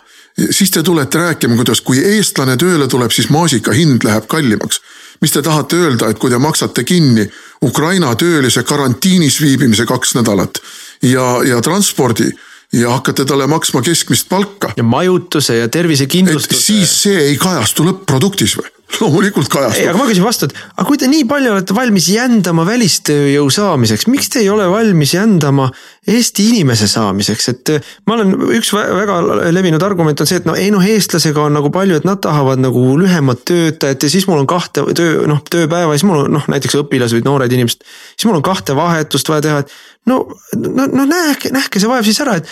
[0.51, 4.81] siis te tulete rääkima, kuidas, kui eestlane tööle tuleb, siis maasika hind läheb kallimaks
[5.23, 7.27] mis te tahate öelda, et kui te maksate kinni
[7.63, 10.59] Ukraina töölise karantiinis viibimise kaks nädalat
[11.03, 12.31] ja, ja transpordi
[12.73, 14.73] ja hakkate talle maksma keskmist palka.
[14.77, 16.61] ja majutuse ja tervisekindlustuse.
[16.61, 18.71] siis see ei kajastu lõpp-produktis või?
[19.01, 19.89] Loomulikult kajastub.
[19.89, 24.09] aga ma küsin vastu, et aga kui te nii palju olete valmis jändama välistööjõu saamiseks,
[24.13, 25.71] miks te ei ole valmis jändama
[26.13, 29.21] Eesti inimese saamiseks, et äh, ma olen, üks väga
[29.55, 32.63] levinud argument on see, et no ei noh, eestlasega on nagu palju, et nad tahavad
[32.63, 36.51] nagu lühemat töötajat ja siis mul on kahte töö, noh tööpäeva, siis mul on noh,
[36.51, 37.87] näiteks õpilased või noored inimesed.
[38.17, 39.77] siis mul on kahte vahetust vaja teha, et
[40.11, 40.25] no,
[40.59, 42.51] no, no nähke, nähke see vaev siis ära, et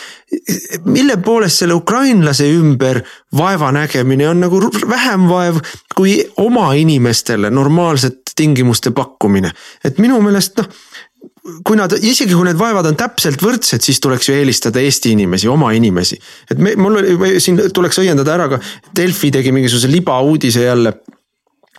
[0.85, 3.03] mille poolest selle ukrainlase ümber
[3.37, 5.59] vaeva nägemine on nagu vähem vaev
[5.97, 9.51] kui oma inimestele normaalsete tingimuste pakkumine.
[9.85, 10.69] et minu meelest noh
[11.67, 15.49] kui nad, isegi kui need vaevad on täpselt võrdsed, siis tuleks ju eelistada Eesti inimesi,
[15.49, 16.19] oma inimesi.
[16.51, 18.61] et me, mul oli, siin tuleks õiendada ära ka,
[18.97, 20.95] Delfi tegi mingisuguse libauudise jälle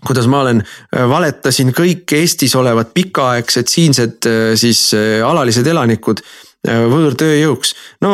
[0.01, 0.63] kuidas ma olen,
[0.95, 6.23] äh, valetasin kõik Eestis olevad pikaaegsed siinsed äh, siis äh, alalised elanikud
[6.67, 7.71] võõrtööjõuks.
[8.05, 8.11] no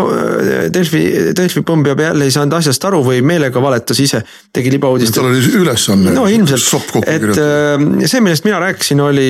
[0.71, 1.01] Delfi,
[1.35, 4.21] Delfi pomm peab jälle ei saanud asjast aru või meelega valetas ise,
[4.55, 5.15] tegi libauudist.
[5.17, 6.13] tal oli ülesanne.
[6.15, 9.29] no ilmselt, et see, millest mina rääkisin, oli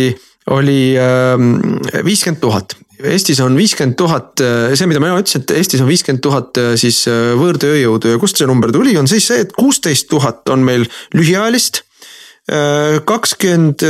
[0.54, 1.58] oli ähm,
[2.06, 2.76] viiskümmend tuhat.
[3.04, 6.72] Eestis on viiskümmend tuhat, äh, see, mida ma ütlesin, et Eestis on viiskümmend tuhat äh,
[6.80, 10.66] siis äh, võõrtööjõudu ja kust see number tuli, on siis see, et kuusteist tuhat on
[10.66, 11.84] meil lühiajalist
[12.48, 13.84] kakskümmend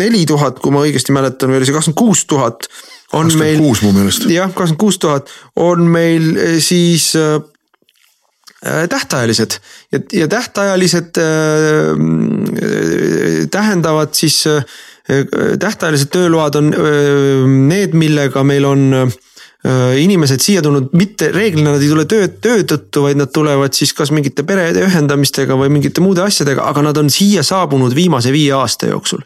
[0.00, 2.64] neli tuhat, kui ma õigesti mäletan, või oli see kakskümmend kuus tuhat.
[3.12, 3.58] On meil.
[3.58, 4.28] kuus mu meelest.
[4.30, 7.12] jah, kakskümmend kuus tuhat on meil siis
[8.60, 9.56] tähtajalised
[9.92, 11.24] ja, ja tähtajalised äh,
[13.50, 14.64] tähendavad siis äh,
[15.58, 16.70] tähtajalised tööload on
[17.68, 19.10] need, millega meil on
[19.96, 23.90] inimesed siia tulnud, mitte reeglina nad ei tule töö, töö tõttu, vaid nad tulevad siis
[23.96, 28.54] kas mingite perede ühendamistega või mingite muude asjadega, aga nad on siia saabunud viimase viie
[28.56, 29.20] aasta jooksul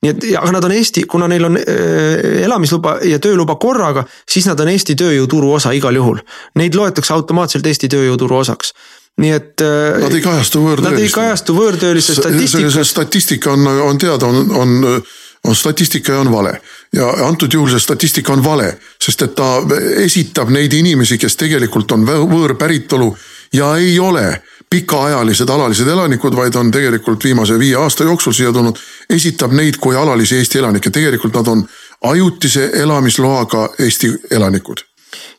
[0.00, 4.60] nii et, aga nad on Eesti, kuna neil on elamisluba ja tööluba korraga, siis nad
[4.60, 6.22] on Eesti tööjõuturu osa igal juhul.
[6.56, 8.74] Neid loetakse automaatselt Eesti tööjõuturu osaks
[9.20, 9.62] nii et.
[10.00, 10.94] Nad ei kajastu võõrtööliste.
[10.94, 12.76] Nad ei kajastu võõrtööliste statistikas.
[12.78, 15.02] see statistika on, on teada, on, on
[15.44, 16.60] on statistika ja on vale.
[16.92, 19.62] ja antud juhul see statistika on vale, sest et ta
[20.04, 23.08] esitab neid inimesi, kes tegelikult on võõrpäritolu
[23.56, 28.78] ja ei ole pikaajalised alalised elanikud, vaid on tegelikult viimase viie aasta jooksul siia tulnud,
[29.10, 31.64] esitab neid kui alalisi Eesti elanikke, tegelikult nad on
[32.12, 34.84] ajutise elamisloaga Eesti elanikud.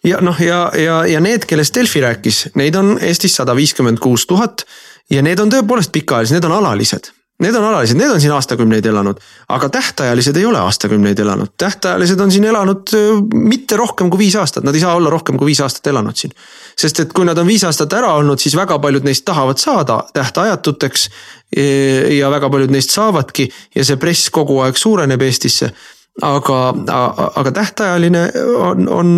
[0.04, 4.26] Ja noh, ja, ja, ja need, kellest Delfi rääkis, neid on Eestis sada viiskümmend kuus
[4.28, 4.66] tuhat
[5.10, 8.86] ja need on tõepoolest pikaajalised, need on alalised Need on alalised, need on siin aastakümneid
[8.86, 12.94] elanud, aga tähtajalised ei ole aastakümneid elanud, tähtajalised on siin elanud
[13.34, 16.36] mitte rohkem kui viis aastat, nad ei saa olla rohkem kui viis aastat elanud siin.
[16.78, 20.04] sest et kui nad on viis aastat ära olnud, siis väga paljud neist tahavad saada
[20.14, 21.10] tähtajatuteks.
[21.52, 21.64] E,
[22.16, 25.68] ja väga paljud neist saavadki ja see press kogu aeg suureneb Eestisse
[26.22, 26.60] aga,
[27.36, 28.22] aga tähtajaline
[28.56, 29.12] on, on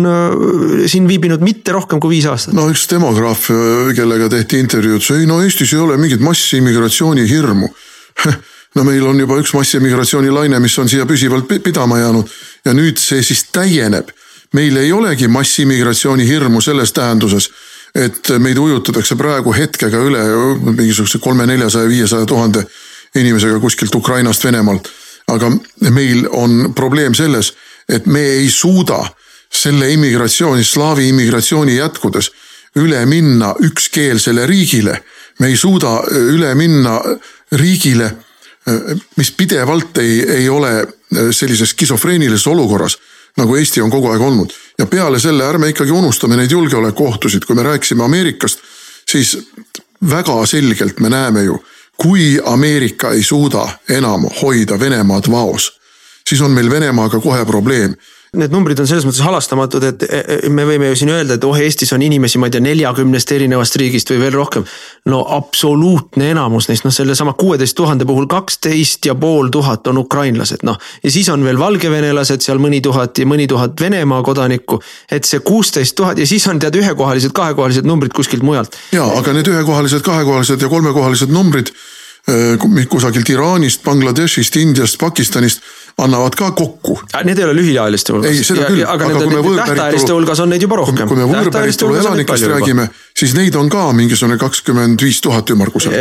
[0.90, 2.54] siin viibinud mitte rohkem kui viis aastat.
[2.56, 3.48] no üks demograaf,
[3.96, 7.70] kellega tehti intervjuud, ütles ei no Eestis ei ole mingit massiimmigratsiooni hirmu
[8.74, 12.30] no meil on juba üks massiimmigratsioonilaine, mis on siia püsivalt pidama jäänud
[12.64, 14.08] ja nüüd see siis täieneb.
[14.54, 17.50] meil ei olegi massiimmigratsiooni hirmu selles tähenduses,
[17.94, 20.22] et meid ujutatakse praegu hetkega üle
[20.62, 22.64] mingisuguse kolme, neljasaja, viiesaja tuhande
[23.14, 24.88] inimesega kuskilt Ukrainast, Venemaalt.
[25.26, 25.50] aga
[25.90, 27.54] meil on probleem selles,
[27.88, 28.98] et me ei suuda
[29.50, 32.30] selle immigratsiooni, slaavi immigratsiooni jätkudes
[32.76, 35.02] üle minna ükskeelsele riigile.
[35.38, 37.00] me ei suuda üle minna
[37.54, 38.10] riigile,
[39.16, 40.70] mis pidevalt ei, ei ole
[41.30, 42.96] sellises skisofreenilises olukorras
[43.36, 44.52] nagu Eesti on kogu aeg olnud.
[44.78, 48.58] ja peale selle ärme ikkagi unustame neid julgeolekuohtusid, kui me rääkisime Ameerikast,
[49.10, 49.38] siis
[50.10, 51.58] väga selgelt me näeme ju,
[51.96, 55.72] kui Ameerika ei suuda enam hoida Venemaad vaos,
[56.28, 57.94] siis on meil Venemaaga kohe probleem
[58.38, 61.46] need numbrid on selles mõttes halastamatud, et e, e, me võime ju siin öelda, et
[61.46, 64.66] oh, Eestis on inimesi, ma ei tea, neljakümnest erinevast riigist või veel rohkem.
[65.10, 70.64] no absoluutne enamus neist, noh, sellesama kuueteist tuhande puhul kaksteist ja pool tuhat on ukrainlased,
[70.64, 70.78] noh.
[71.02, 74.80] ja siis on veel valgevenelased seal mõni tuhat ja mõni tuhat Venemaa kodanikku.
[75.10, 78.76] et see kuusteist tuhat ja siis on tead ühekohalised, kahekohalised numbrid kuskilt mujalt.
[78.92, 81.74] ja, aga need ühekohalised, kahekohalised ja kolmekohalised numbrid
[82.24, 85.60] Äh, kusagilt Iraanist, Bangladeshist, Indiast, Pakistanist
[86.02, 86.96] annavad ka kokku.
[87.24, 88.30] Need ei ole lühiajaliste hulgas.
[88.30, 90.16] ei, seda küll, aga, aga kui me võõrpäritolu.
[90.18, 91.06] hulgas on neid juba rohkem.
[91.08, 95.94] kui me võõrpäritolu elanikest räägime, siis neid on ka mingisugune kakskümmend viis tuhat ümmargusel.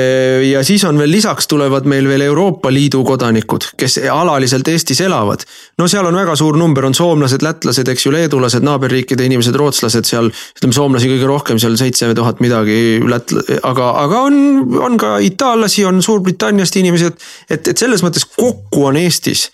[0.48, 5.46] Ja siis on veel lisaks tulevad meil veel Euroopa Liidu kodanikud, kes alaliselt Eestis elavad.
[5.78, 10.10] no seal on väga suur number, on soomlased, lätlased, eks ju, leedulased, naaberriikide inimesed, rootslased
[10.10, 10.32] seal.
[10.58, 14.42] ütleme soomlasi kõige rohkem seal seitse tuhat midagi, lätla-, aga, aga on,
[14.82, 19.52] on ka itaallasi, on Suurbritanniast inimesi, et, et, selles mõttes kokku on Eestis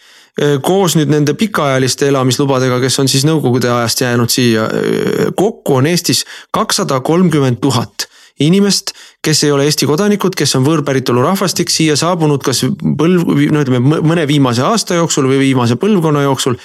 [0.64, 5.90] koos nüüd nende pikaajaliste elamislubadega, kes on siis nõukogude ajast jäänud siia, eh, kokku on
[5.90, 6.26] Eestis
[6.56, 8.08] kakssada kolmkümmend tuhat
[8.40, 13.64] inimest, kes ei ole Eesti kodanikud, kes on võõrpäritolu rahvastik, siia saabunud kas põlv, no
[13.66, 16.56] ütleme mõne viimase aasta jooksul või viimase põlvkonna jooksul.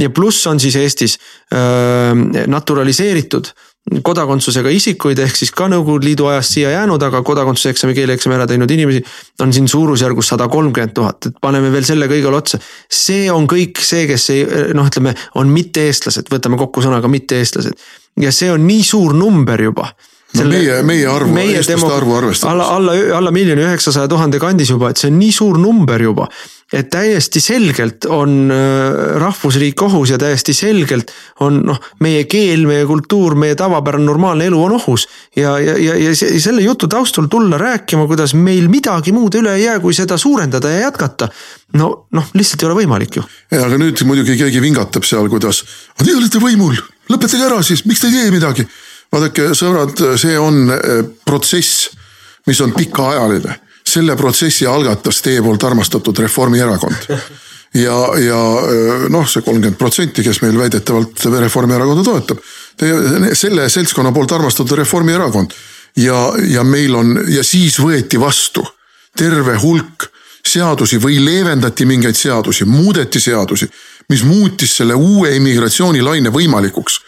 [0.00, 1.18] ja pluss on siis Eestis
[1.54, 2.14] öö,
[2.46, 3.50] naturaliseeritud
[3.84, 8.70] kodakondsusega isikuid ehk siis ka Nõukogude Liidu ajast siia jäänud, aga kodakondsuseksami, keeleeksami ära teinud
[8.70, 9.02] inimesi
[9.44, 12.58] on siin suurusjärgus sada kolmkümmend tuhat, et paneme veel selle kõigele otsa.
[12.88, 17.76] see on kõik see, kes ei noh, ütleme, on mitte-eestlased, võtame kokku sõnaga mitte-eestlased.
[18.20, 19.90] Ja see on nii suur number juba
[20.38, 22.50] no meie, meie arvu, eestlaste arvu arvestades.
[22.50, 26.28] alla, alla, alla miljoni üheksasaja tuhande kandis juba, et see on nii suur number juba.
[26.74, 31.12] et täiesti selgelt on äh, rahvusriik ohus ja täiesti selgelt
[31.44, 35.06] on noh, meie keel, meie kultuur, meie tavapärane normaalne elu on ohus.
[35.36, 39.68] ja, ja, ja, ja selle jutu taustal tulla rääkima, kuidas meil midagi muud üle ei
[39.68, 41.28] jää, kui seda suurendada ja jätkata.
[41.78, 43.28] no, noh, lihtsalt ei ole võimalik ju.
[43.52, 45.62] ja, aga nüüd muidugi keegi vingatab seal, kuidas,
[46.00, 46.80] te olete võimul,
[47.12, 48.66] lõpetage ära siis, miks te ei tee midagi
[49.12, 51.90] vaadake, sõbrad, see on eh, protsess,
[52.46, 53.60] mis on pikaajaline.
[53.84, 57.08] selle protsessi algatas teie poolt armastatud Reformierakond.
[57.74, 58.40] ja, ja
[58.70, 62.38] eh, noh, see kolmkümmend protsenti, kes meil väidetavalt Reformierakonda toetab.
[63.32, 65.52] selle seltskonna poolt armastatud Reformierakond
[65.96, 68.64] ja, ja meil on ja siis võeti vastu
[69.16, 70.08] terve hulk
[70.44, 73.68] seadusi või leevendati mingeid seadusi, muudeti seadusi,
[74.08, 77.00] mis muutis selle uue immigratsioonilaine võimalikuks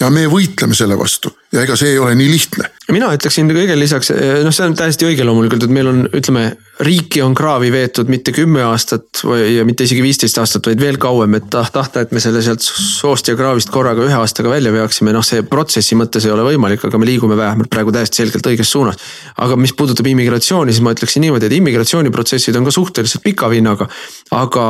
[0.00, 2.68] ja me võitleme selle vastu ja ega see ei ole nii lihtne.
[2.94, 4.10] mina ütleksin kõigele lisaks,
[4.44, 6.44] noh, see on täiesti õige loomulikult, et meil on, ütleme,
[6.86, 10.98] riiki on kraavi veetud mitte kümme aastat või ja mitte isegi viisteist aastat, vaid veel
[11.02, 15.14] kauem, et tahta, et me selle sealt soost ja kraavist korraga ühe aastaga välja veaksime,
[15.14, 18.70] noh, see protsessi mõttes ei ole võimalik, aga me liigume vähemalt praegu täiesti selgelt õiges
[18.70, 18.98] suunas.
[19.42, 23.90] aga mis puudutab immigratsiooni, siis ma ütleksin niimoodi, et immigratsiooniprotsessid on ka suhteliselt pika vinnaga.
[24.30, 24.66] aga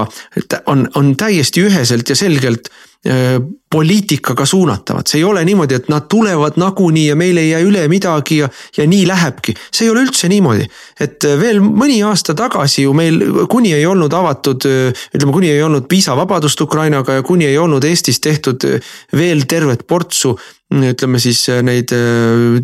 [0.67, 2.73] on, on täiesti üheselt ja selgelt
[3.71, 7.87] poliitikaga suunatavad, see ei ole niimoodi, et nad tulevad nagunii ja meil ei jää üle
[7.89, 9.55] midagi ja, ja nii lähebki.
[9.73, 10.67] see ei ole üldse niimoodi,
[11.01, 14.69] et veel mõni aasta tagasi ju meil, kuni ei olnud avatud,
[15.17, 18.69] ütleme, kuni ei olnud viisavabadust Ukrainaga ja kuni ei olnud Eestis tehtud
[19.17, 20.37] veel tervet portsu
[20.71, 22.61] ütleme siis äh, neid äh,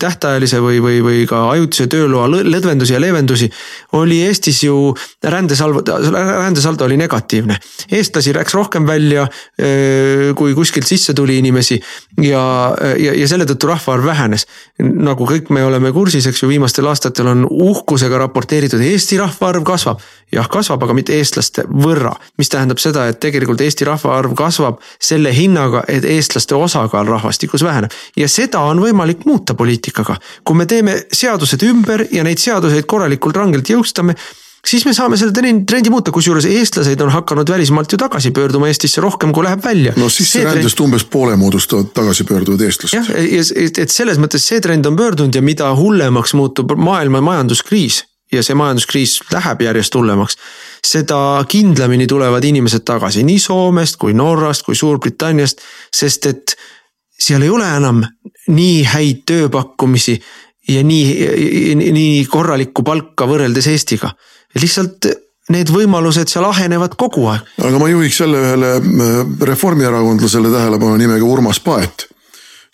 [0.00, 3.50] tähtajalise või, või, või ka ajutise tööloa lõdvendusi ja leevendusi.
[3.92, 7.58] oli Eestis ju rändesalvo, rändesaldo oli negatiivne.
[7.92, 9.22] eestlasi läks rohkem välja,
[9.60, 11.80] äh, kui kuskilt sisse tuli inimesi
[12.22, 14.46] ja, ja, ja selle tõttu rahvaarv vähenes.
[14.80, 20.00] nagu kõik me oleme kursis, eks ju, viimastel aastatel on uhkusega raporteeritud, Eesti rahvaarv kasvab.
[20.32, 25.36] jah, kasvab, aga mitte eestlaste võrra, mis tähendab seda, et tegelikult Eesti rahvaarv kasvab selle
[25.36, 30.16] hinnaga, et eestlaste osa osakaal rahvastikus väheneb ja seda on võimalik muuta poliitikaga.
[30.44, 34.14] kui me teeme seadused ümber ja neid seaduseid korralikult rangelt jõustame
[34.66, 39.00] siis me saame selle trendi muuta, kusjuures eestlased on hakanud välismaalt ju tagasi pöörduma Eestisse
[39.00, 39.92] rohkem, kui läheb välja.
[39.96, 40.86] no sisserändest trend...
[40.86, 42.98] umbes poole moodustavad tagasipöörduvad eestlased.
[42.98, 43.10] jah,
[43.84, 48.54] et selles mõttes see trend on pöördunud ja mida hullemaks muutub maailma majanduskriis ja see
[48.54, 50.36] majanduskriis läheb järjest hullemaks,
[50.86, 55.60] seda kindlamini tulevad inimesed tagasi nii Soomest kui Norrast kui Suurbritanniast,
[55.92, 56.54] sest et
[57.20, 58.02] seal ei ole enam
[58.50, 60.16] nii häid tööpakkumisi
[60.68, 64.12] ja nii, nii korralikku palka võrreldes Eestiga.
[64.60, 65.10] lihtsalt
[65.50, 67.44] need võimalused seal ahenevad kogu aeg.
[67.58, 69.20] aga ma juhiks jälle ühele äh,
[69.52, 72.08] reformierakondlasele tähelepanu nimega Urmas Paet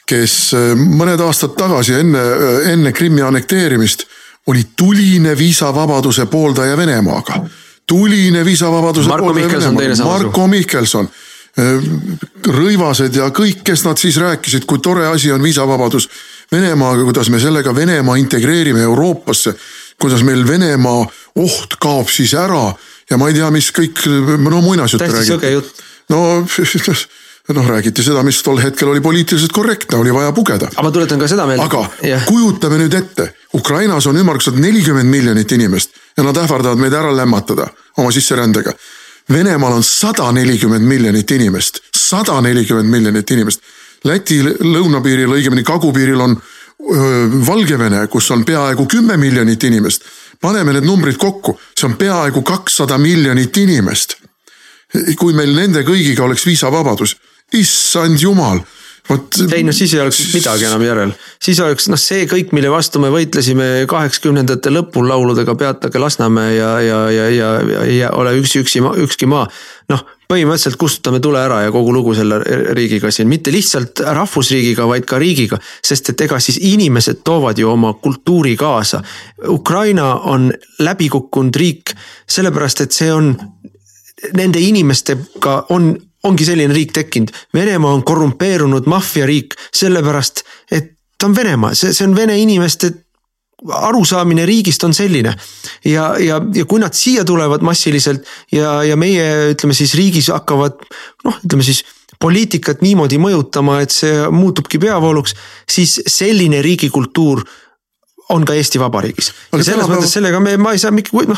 [0.07, 2.23] kes mõned aastad tagasi enne,
[2.73, 4.07] enne Krimmi annekteerimist
[4.47, 7.41] oli tuline viisavabaduse pooldaja Venemaaga.
[7.87, 9.97] Tuline viisavabaduse Marko Mihkelson, teine Venemaaga.
[9.97, 11.09] sama Marko Mihkelson
[12.47, 16.09] rõivased ja kõik, kes nad siis rääkisid, kui tore asi on viisavabadus
[16.53, 19.55] Venemaaga, kuidas me sellega Venemaa integreerime Euroopasse.
[19.99, 22.75] kuidas meil Venemaa oht kaob siis ära
[23.11, 24.05] ja ma ei tea, mis kõik,
[24.39, 25.81] no muinasjutte täiesti sõge jutt.
[26.09, 26.45] no,
[27.55, 31.21] noh, räägiti seda, mis tol hetkel oli poliitiliselt korrektne, oli vaja pugeda aga ma tuletan
[31.23, 31.65] ka seda meelde.
[31.65, 36.93] aga jah, kujutame nüüd ette, Ukrainas on ümmarguselt nelikümmend miljonit inimest ja nad ähvardavad meid
[36.93, 38.73] ära lämmatada oma sisserändega.
[39.33, 43.63] Venemaal on sada nelikümmend miljonit inimest, sada nelikümmend miljonit inimest.
[44.05, 50.05] Läti lõunapiiril, õigemini kagupiiril on öö, Valgevene, kus on peaaegu kümme miljonit inimest.
[50.41, 54.17] paneme need numbrid kokku, see on peaaegu kakssada miljonit inimest.
[55.19, 57.17] kui meil nende kõigiga oleks viisavabadus,
[57.55, 58.59] issand jumal,
[59.09, 59.39] vot.
[59.55, 63.03] ei no siis ei oleks midagi enam järel, siis oleks noh, see kõik, mille vastu
[63.03, 68.65] me võitlesime kaheksakümnendate lõpul lauludega Peatage Lasnamäe ja, ja, ja, ja, ja, ja ole üksi,
[68.65, 69.47] üksi, ükski maa.
[69.93, 72.41] noh, põhimõtteliselt kustutame tule ära ja kogu lugu selle
[72.75, 75.59] riigiga siin, mitte lihtsalt rahvusriigiga, vaid ka riigiga.
[75.85, 79.03] sest et ega siis inimesed toovad ju oma kultuuri kaasa.
[79.49, 80.51] Ukraina on
[80.83, 81.95] läbi kukkunud riik
[82.27, 83.37] sellepärast, et see on
[84.35, 85.95] nende inimestega on,
[86.25, 87.33] ongi selline riik tekkinud.
[87.55, 92.93] Venemaa on korrumpeerunud maffiariik sellepärast, et ta on Venemaa, see, see on vene inimeste
[93.73, 95.35] arusaamine riigist on selline.
[95.85, 100.83] ja, ja, ja kui nad siia tulevad massiliselt ja, ja meie ütleme siis riigis hakkavad
[101.25, 101.85] noh, ütleme siis
[102.21, 105.35] poliitikat niimoodi mõjutama, et see muutubki peavooluks,
[105.69, 107.43] siis selline riigikultuur
[108.35, 109.31] on ka Eesti Vabariigis.
[109.53, 111.37] Ja selles mõttes sellega me, ma ei saa noh, no-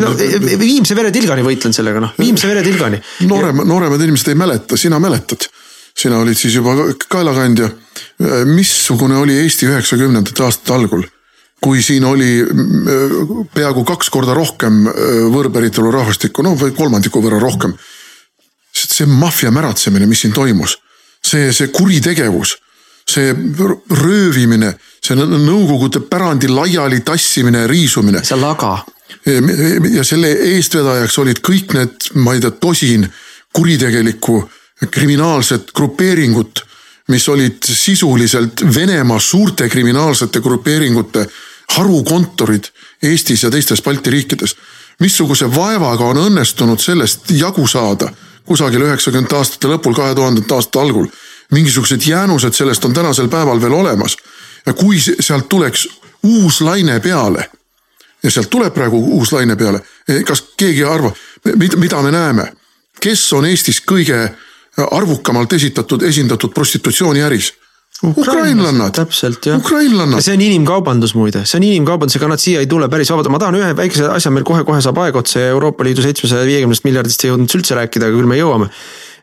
[0.00, 0.12] no,
[0.60, 3.00] viimse veretilgani võitlen sellega noh, viimse veretilgani.
[3.28, 5.48] noorem, nooremad inimesed ei mäleta, sina mäletad.
[5.94, 6.74] sina olid siis juba
[7.08, 7.68] kaelakandja.
[8.44, 11.04] missugune oli Eesti üheksakümnendate aastate algul?
[11.64, 14.96] kui siin oli mm, peaaegu kaks korda rohkem äh,
[15.32, 17.72] võõrpäritolu rahvastikku, no või kolmandiku võrra rohkem.
[18.74, 20.74] see maffia märatsemine, mis siin toimus,
[21.24, 22.56] see, see kuritegevus,
[23.08, 23.30] see
[24.02, 24.74] röövimine,
[25.04, 28.78] see Nõukogude pärandi laiali tassimine, riisumine see laga,
[29.94, 33.06] ja selle eestvedajaks olid kõik need, ma ei tea, tosin
[33.54, 34.38] kuritegelikku
[34.90, 36.64] kriminaalset grupeeringut,
[37.08, 41.26] mis olid sisuliselt Venemaa suurte kriminaalsete grupeeringute
[41.76, 42.70] harukontorid
[43.02, 44.56] Eestis ja teistes Balti riikides.
[45.00, 48.12] missuguse vaevaga on õnnestunud sellest jagu saada
[48.44, 51.06] kusagil üheksakümnendate aastate lõpul, kahe tuhandete aastate algul.
[51.50, 54.16] mingisugused jäänused sellest on tänasel päeval veel olemas.
[54.66, 55.88] Ja kui se- sealt tuleks
[56.22, 57.50] uus laine peale
[58.22, 59.80] ja sealt tuleb praegu uus laine peale.
[60.26, 61.14] kas keegi arvab,
[61.56, 62.52] mida, mida me näeme,
[63.00, 64.30] kes on Eestis kõige
[64.90, 67.52] arvukamalt esitatud, esindatud prostitutsiooniäris?
[68.04, 69.58] ukrainlannad, täpselt jah.
[69.58, 70.20] ukrainlannad.
[70.22, 73.38] see on inimkaubandus muide, see on inimkaubandus, ega nad siia ei tule päris vabalt, ma
[73.38, 77.24] tahan ühe väikese asja, meil kohe-kohe saab aeg otsa ja Euroopa Liidu seitsmesaja viiekümnest miljardist
[77.24, 78.68] ei jõudnud üldse rääkida, aga küll me jõuame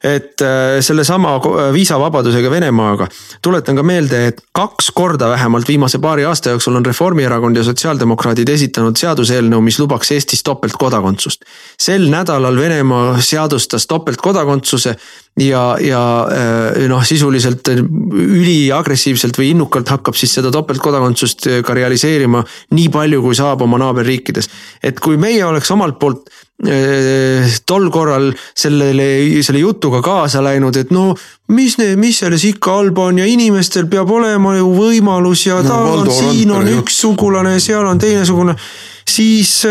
[0.04, 1.36] et äh, sellesama
[1.74, 3.08] viisavabadusega Venemaaga
[3.42, 8.50] tuletan ka meelde, et kaks korda vähemalt viimase paari aasta jooksul on Reformierakond ja sotsiaaldemokraadid
[8.50, 11.46] esitanud seaduseelnõu, mis lubaks Eestis topeltkodakondsust.
[11.80, 14.96] sel nädalal Venemaa seadustas topeltkodakondsuse
[15.40, 22.44] ja, ja äh, noh, sisuliselt üliagressiivselt või innukalt hakkab siis seda topeltkodakondsust äh, ka realiseerima
[22.76, 24.50] nii palju, kui saab oma naaberriikides.
[24.84, 26.30] et kui meie oleks omalt poolt
[27.66, 29.06] tol korral sellele,
[29.42, 31.10] selle jutuga kaasa läinud, et no
[31.56, 35.80] mis, mis selles ikka halba on ja inimestel peab olema ju võimalus ja No ta
[35.96, 38.56] on siin on üks sugulane ja seal on teisesugune.
[39.08, 39.66] siis,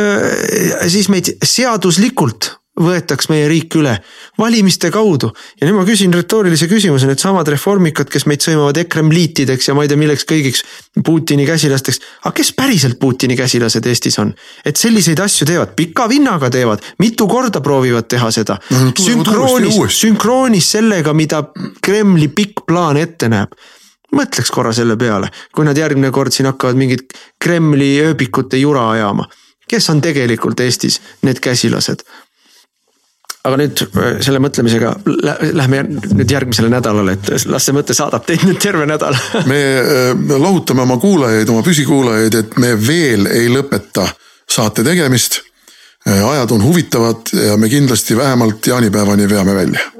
[0.89, 3.97] siis meid seaduslikult võetaks meie riik üle
[4.41, 9.77] valimiste kaudu ja nüüd ma küsin retoorilise küsimuse, needsamad reformikad, kes meid sõimavad ekremliitideks ja
[9.77, 10.65] ma ei tea milleks kõigiks
[11.05, 12.01] Putini käsilasteks.
[12.25, 14.33] aga kes päriselt Putini käsilased Eestis on?
[14.65, 20.73] et selliseid asju teevad, pika vinnaga teevad, mitu korda proovivad teha seda No, sünkroonis, sünkroonis
[20.77, 21.43] sellega, mida
[21.83, 23.55] Kremli pikk plaan ette näeb
[24.17, 29.29] mõtleks korra selle peale, kui nad järgmine kord siin hakkavad mingit Kremli ööbikute jura ajama.
[29.71, 32.03] kes on tegelikult Eestis need käsilased?
[33.45, 38.27] Aga nüüd äh, selle mõtlemisega lä- lähme nüüd järgmisele nädalale, et las see mõte saadab
[38.29, 39.17] teid nüüd terve nädal.
[39.51, 44.09] me äh, lohutame oma kuulajaid, oma püsikuulajaid, et me veel ei lõpeta
[44.51, 45.43] saate tegemist.
[46.11, 50.00] ajad on huvitavad ja me kindlasti vähemalt jaanipäevani veame välja